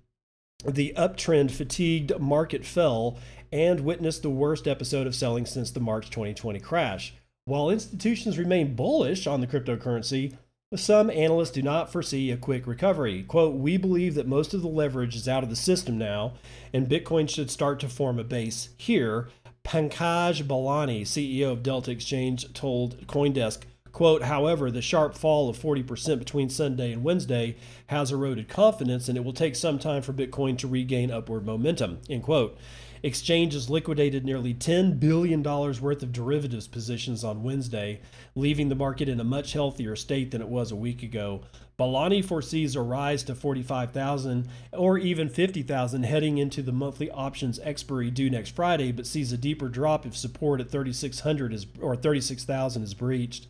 [0.64, 3.18] the uptrend fatigued market fell
[3.52, 7.14] and witnessed the worst episode of selling since the March 2020 crash.
[7.44, 10.36] While institutions remain bullish on the cryptocurrency,
[10.74, 13.22] some analysts do not foresee a quick recovery.
[13.22, 16.34] Quote, we believe that most of the leverage is out of the system now,
[16.72, 19.28] and Bitcoin should start to form a base here.
[19.64, 23.60] Pankaj Balani, CEO of Delta Exchange, told Coindesk,
[23.92, 29.16] quote, however, the sharp fall of 40% between Sunday and Wednesday has eroded confidence, and
[29.16, 32.58] it will take some time for Bitcoin to regain upward momentum, end quote.
[33.02, 38.00] Exchanges liquidated nearly $10 billion worth of derivatives positions on Wednesday,
[38.34, 41.42] leaving the market in a much healthier state than it was a week ago.
[41.78, 48.10] Balani foresees a rise to 45,000 or even 50,000 heading into the monthly options expiry
[48.10, 52.82] due next Friday, but sees a deeper drop if support at 3,600 is or 36,000
[52.82, 53.48] is breached.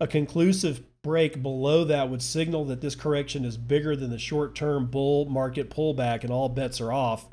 [0.00, 4.86] A conclusive break below that would signal that this correction is bigger than the short-term
[4.86, 7.26] bull market pullback and all bets are off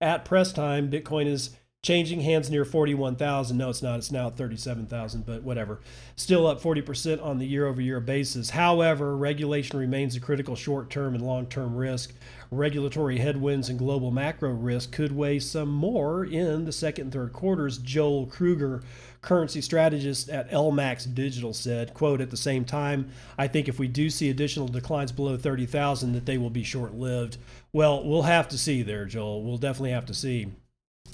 [0.00, 3.56] at press time, Bitcoin is changing hands near 41,000.
[3.56, 3.98] No, it's not.
[3.98, 5.80] It's now 37,000, but whatever.
[6.16, 8.50] Still up 40% on the year over year basis.
[8.50, 12.12] However, regulation remains a critical short term and long term risk.
[12.50, 17.32] Regulatory headwinds and global macro risk could weigh some more in the second and third
[17.32, 17.78] quarters.
[17.78, 18.82] Joel Kruger,
[19.26, 23.88] currency strategist at LMAX Digital, said, quote, at the same time, I think if we
[23.88, 27.36] do see additional declines below 30,000, that they will be short lived.
[27.72, 29.42] Well, we'll have to see there, Joel.
[29.42, 30.52] We'll definitely have to see.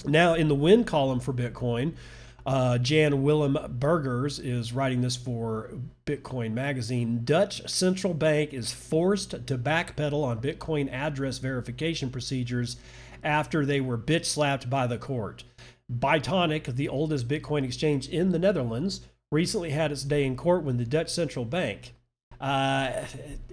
[0.05, 1.93] Now, in the win column for Bitcoin,
[2.45, 5.71] uh, Jan Willem Burgers is writing this for
[6.05, 7.21] Bitcoin Magazine.
[7.23, 12.77] Dutch central bank is forced to backpedal on Bitcoin address verification procedures
[13.23, 15.45] after they were bitch slapped by the court.
[15.91, 20.77] Bitonic, the oldest Bitcoin exchange in the Netherlands, recently had its day in court when
[20.77, 21.93] the Dutch central bank
[22.39, 23.05] Uh,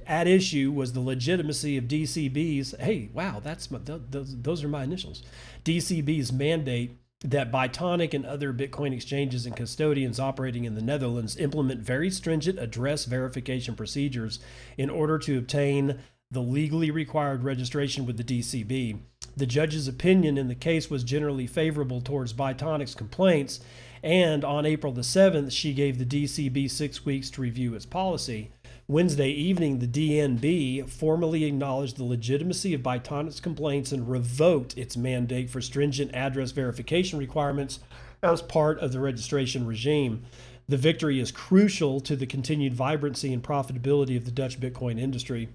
[0.07, 2.74] at issue was the legitimacy of DCB's.
[2.81, 5.22] Hey, wow, that's my, those, those are my initials.
[5.64, 11.83] DCB's mandate that Bitonic and other Bitcoin exchanges and custodians operating in the Netherlands implement
[11.83, 14.41] very stringent address verification procedures
[14.76, 16.01] in order to obtain
[16.31, 18.99] the legally required registration with the DCB.
[19.37, 23.61] The judge's opinion in the case was generally favorable towards Bitonic's complaints,
[24.03, 28.51] and on April the 7th, she gave the DCB six weeks to review its policy.
[28.89, 35.49] Wednesday evening, the DNB formally acknowledged the legitimacy of Bitonic's complaints and revoked its mandate
[35.49, 37.78] for stringent address verification requirements
[38.22, 40.24] as part of the registration regime.
[40.68, 45.49] The victory is crucial to the continued vibrancy and profitability of the Dutch Bitcoin industry.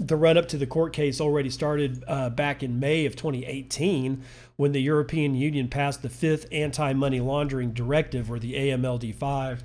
[0.00, 4.22] The run up to the court case already started uh, back in May of 2018
[4.56, 9.62] when the European Union passed the fifth anti money laundering directive, or the AMLD 5.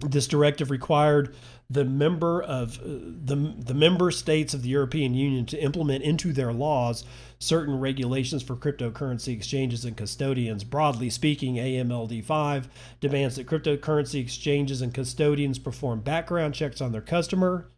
[0.00, 1.34] This directive required
[1.68, 6.32] the member of uh, the, the member states of the European Union to implement into
[6.32, 7.04] their laws
[7.38, 10.64] certain regulations for cryptocurrency exchanges and custodians.
[10.64, 12.68] Broadly speaking, AMLD 5
[13.00, 17.68] demands that cryptocurrency exchanges and custodians perform background checks on their customer,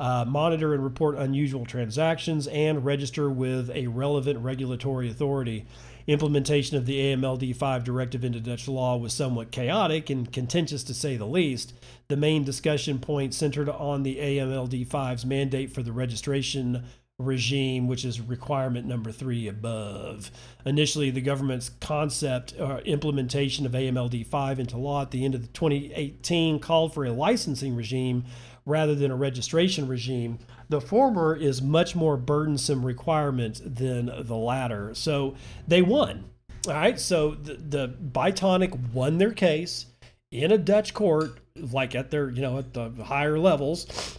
[0.00, 5.66] uh, monitor and report unusual transactions, and register with a relevant regulatory authority.
[6.06, 10.94] Implementation of the AMLD 5 directive into Dutch law was somewhat chaotic and contentious to
[10.94, 11.74] say the least.
[12.08, 16.84] The main discussion point centered on the AMLD 5's mandate for the registration
[17.18, 20.30] regime, which is requirement number three above.
[20.64, 25.34] Initially, the government's concept or uh, implementation of AMLD 5 into law at the end
[25.34, 28.24] of 2018 called for a licensing regime
[28.68, 30.38] rather than a registration regime.
[30.68, 34.94] The former is much more burdensome requirement than the latter.
[34.94, 35.34] So
[35.66, 36.24] they won.
[36.66, 37.00] All right.
[37.00, 39.86] So the, the Bitonic won their case
[40.30, 44.18] in a Dutch court, like at their, you know, at the higher levels.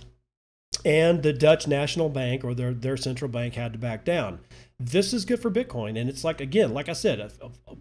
[0.83, 4.39] And the Dutch National Bank or their, their central bank had to back down.
[4.79, 5.99] This is good for Bitcoin.
[5.99, 7.31] And it's like, again, like I said,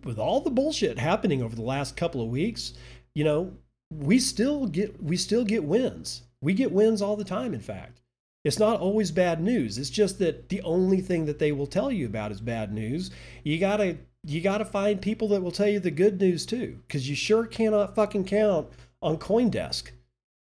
[0.04, 2.74] with all the bullshit happening over the last couple of weeks,
[3.14, 3.52] you know,
[3.90, 8.01] we still get we still get wins we get wins all the time, in fact.
[8.45, 9.78] It's not always bad news.
[9.78, 13.11] It's just that the only thing that they will tell you about is bad news.
[13.43, 17.09] You gotta you gotta find people that will tell you the good news too, because
[17.09, 18.68] you sure cannot fucking count
[19.03, 19.91] on CoinDesk.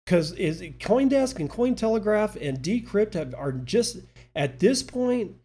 [0.06, 3.98] Because is CoinDesk and CoinTelegraph and Decrypt have, are just
[4.36, 5.36] at this point.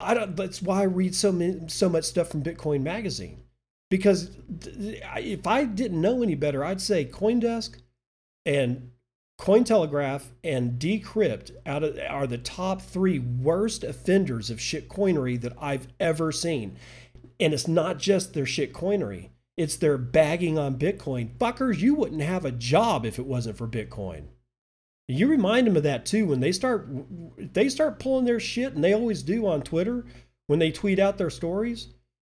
[0.00, 0.36] I don't.
[0.36, 3.42] That's why I read so many, so much stuff from Bitcoin Magazine.
[3.90, 4.30] Because
[4.74, 7.80] if I didn't know any better, I'd say CoinDesk
[8.44, 8.90] and
[9.38, 15.88] Cointelegraph and Decrypt out of, are the top three worst offenders of shitcoinery that I've
[16.00, 16.76] ever seen.
[17.38, 21.36] And it's not just their shitcoinery, it's their bagging on Bitcoin.
[21.38, 24.24] Fuckers, you wouldn't have a job if it wasn't for Bitcoin.
[25.06, 26.86] You remind them of that too when they start
[27.38, 30.04] they start pulling their shit and they always do on Twitter
[30.48, 31.88] when they tweet out their stories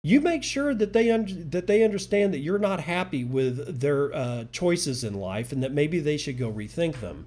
[0.02, 4.12] you make sure that they un- that they understand that you're not happy with their
[4.12, 7.26] uh, choices in life and that maybe they should go rethink them.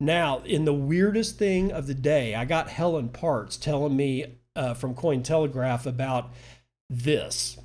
[0.00, 4.74] Now, in the weirdest thing of the day, I got Helen Parts telling me uh,
[4.74, 6.32] from Cointelegraph about
[6.88, 7.58] this.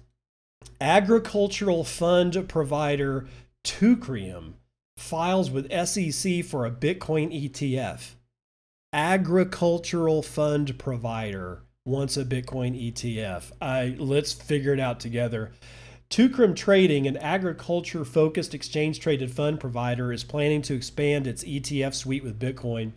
[0.80, 3.28] Agricultural fund provider
[3.64, 4.54] Teucrium
[4.98, 8.12] files with SEC for a Bitcoin ETF.
[8.94, 13.52] Agricultural fund provider wants a Bitcoin ETF.
[13.60, 15.52] I let's figure it out together.
[16.12, 21.96] Teucrium Trading, an agriculture focused exchange traded fund provider, is planning to expand its ETF
[21.96, 22.92] suite with Bitcoin.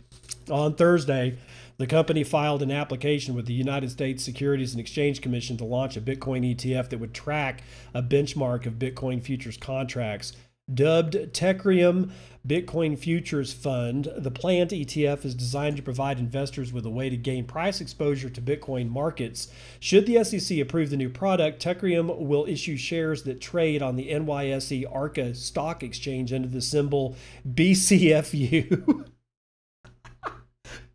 [0.51, 1.37] On Thursday,
[1.77, 5.97] the company filed an application with the United States Securities and Exchange Commission to launch
[5.97, 7.63] a Bitcoin ETF that would track
[7.93, 10.33] a benchmark of Bitcoin futures contracts.
[10.73, 12.09] Dubbed Teucrium
[12.47, 17.17] Bitcoin Futures Fund, the planned ETF is designed to provide investors with a way to
[17.17, 19.47] gain price exposure to Bitcoin markets.
[19.79, 24.09] Should the SEC approve the new product, Teucrium will issue shares that trade on the
[24.09, 27.15] NYSE ARCA stock exchange under the symbol
[27.47, 29.07] BCFU.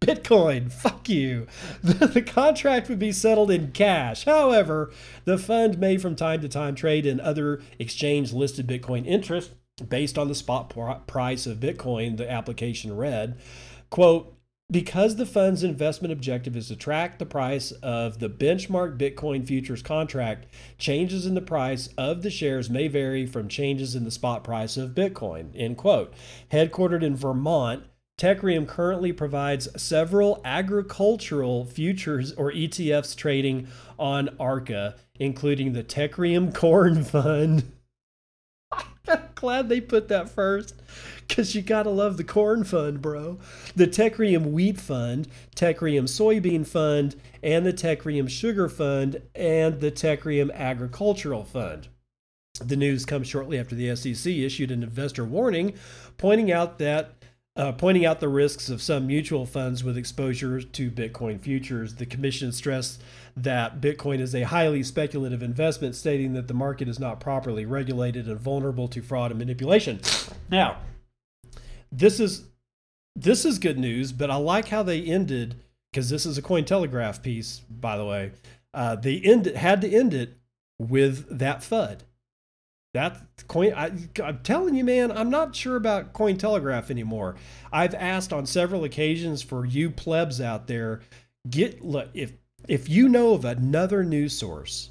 [0.01, 1.47] Bitcoin, fuck you.
[1.83, 4.25] The, the, contract would be settled in cash.
[4.25, 4.93] However,
[5.27, 9.55] the fund may from time to time trade in other exchange listed Bitcoin interests
[9.89, 10.75] based on the spot
[11.07, 13.39] price of Bitcoin, the application read,
[13.91, 14.37] quote,
[14.71, 19.83] because the fund's investment objective is to track the price of the benchmark Bitcoin futures
[19.83, 20.47] contract,
[20.79, 24.77] changes in the price of the shares may vary from changes in the spot price
[24.77, 25.51] of Bitcoin.
[25.57, 26.15] End quote.
[26.53, 27.83] Headquartered in Vermont,
[28.17, 33.67] Teucrium currently provides several agricultural futures or ETFs trading
[33.99, 37.73] on ARCA, including the Teucrium Corn Fund.
[39.35, 40.75] glad they put that first
[41.27, 43.39] because you got to love the corn fund, bro.
[43.77, 50.53] The Teucrium wheat fund, Teucrium soybean fund, and the Teucrium sugar fund, and the Teucrium
[50.53, 51.89] agricultural fund.
[52.61, 55.75] The news comes shortly after the SEC issued an investor warning
[56.19, 57.15] pointing out that
[57.57, 61.95] uh, pointing out the risks of some mutual funds with exposure to Bitcoin futures.
[61.95, 63.03] The commission stressed
[63.37, 68.29] that Bitcoin is a highly speculative investment, stating that the market is not properly regulated
[68.29, 70.01] and vulnerable to fraud and manipulation.
[70.51, 70.79] Now,
[71.93, 72.45] this is
[73.17, 75.57] this is good news, but I like how they ended
[75.91, 78.33] because this is a Cointelegraph piece, by the way.
[78.73, 80.39] Uh, they end had to end it
[80.79, 82.01] with that FUD.
[82.93, 87.37] That coin, I, am telling you, man, I'm not sure about Cointelegraph anymore.
[87.73, 91.01] I've asked on several occasions for you plebs out there,
[91.49, 92.33] get look if
[92.69, 94.91] if you know of another news source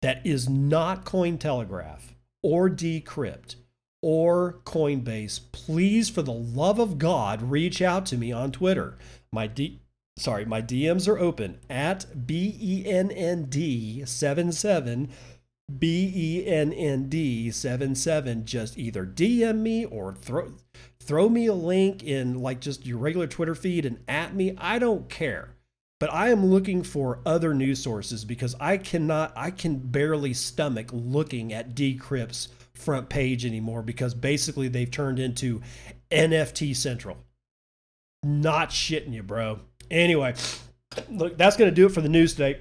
[0.00, 2.00] that is not Cointelegraph
[2.42, 3.56] or Decrypt
[4.02, 8.98] or Coinbase, please, for the love of God, reach out to me on Twitter.
[9.32, 9.80] My D,
[10.18, 15.08] sorry, my DMs are open at B E N N D 77
[15.78, 18.44] B E N N D 77.
[18.44, 20.52] Just either DM me or throw
[21.00, 24.54] throw me a link in like just your regular Twitter feed and at me.
[24.58, 25.54] I don't care.
[26.02, 30.88] But I am looking for other news sources because I cannot, I can barely stomach
[30.92, 35.62] looking at Decrypt's front page anymore because basically they've turned into
[36.10, 37.18] NFT Central.
[38.24, 39.60] Not shitting you, bro.
[39.92, 40.34] Anyway,
[41.08, 42.60] look, that's going to do it for the news today.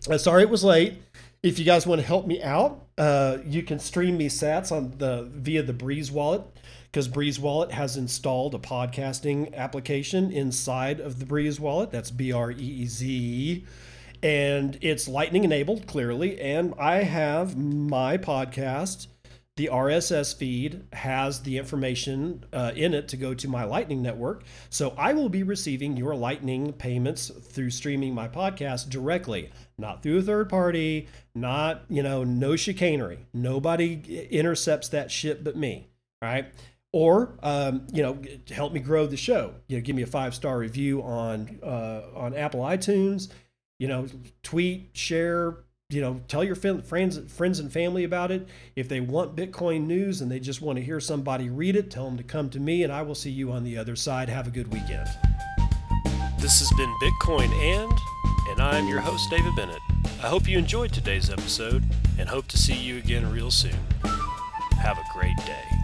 [0.18, 1.00] Sorry it was late.
[1.42, 4.92] If you guys want to help me out, uh, you can stream me sats on
[4.98, 6.42] the via the Breeze wallet
[6.90, 11.90] because Breeze Wallet has installed a podcasting application inside of the Breeze Wallet.
[11.90, 13.66] That's B R E E Z.
[14.22, 16.40] And it's lightning enabled, clearly.
[16.40, 19.06] And I have my podcast
[19.58, 24.44] the RSS feed has the information uh, in it to go to my Lightning network.
[24.70, 30.18] So I will be receiving your Lightning payments through streaming my podcast directly, not through
[30.18, 33.26] a third party, not, you know, no chicanery.
[33.34, 35.88] Nobody intercepts that shit but me.
[36.22, 36.52] Right.
[36.92, 38.18] Or, um, you know,
[38.50, 39.54] help me grow the show.
[39.66, 43.28] You know, give me a five star review on uh, on Apple iTunes.
[43.78, 44.06] You know,
[44.42, 45.58] tweet, share,
[45.90, 46.86] you know, tell your friends,
[47.32, 48.48] friends and family about it.
[48.74, 52.06] If they want Bitcoin news and they just want to hear somebody read it, tell
[52.06, 54.28] them to come to me, and I will see you on the other side.
[54.28, 55.08] Have a good weekend.
[56.38, 57.98] This has been Bitcoin and,
[58.50, 59.80] and I'm your host David Bennett.
[60.22, 61.84] I hope you enjoyed today's episode
[62.18, 63.76] and hope to see you again real soon.
[64.82, 65.77] Have a great day.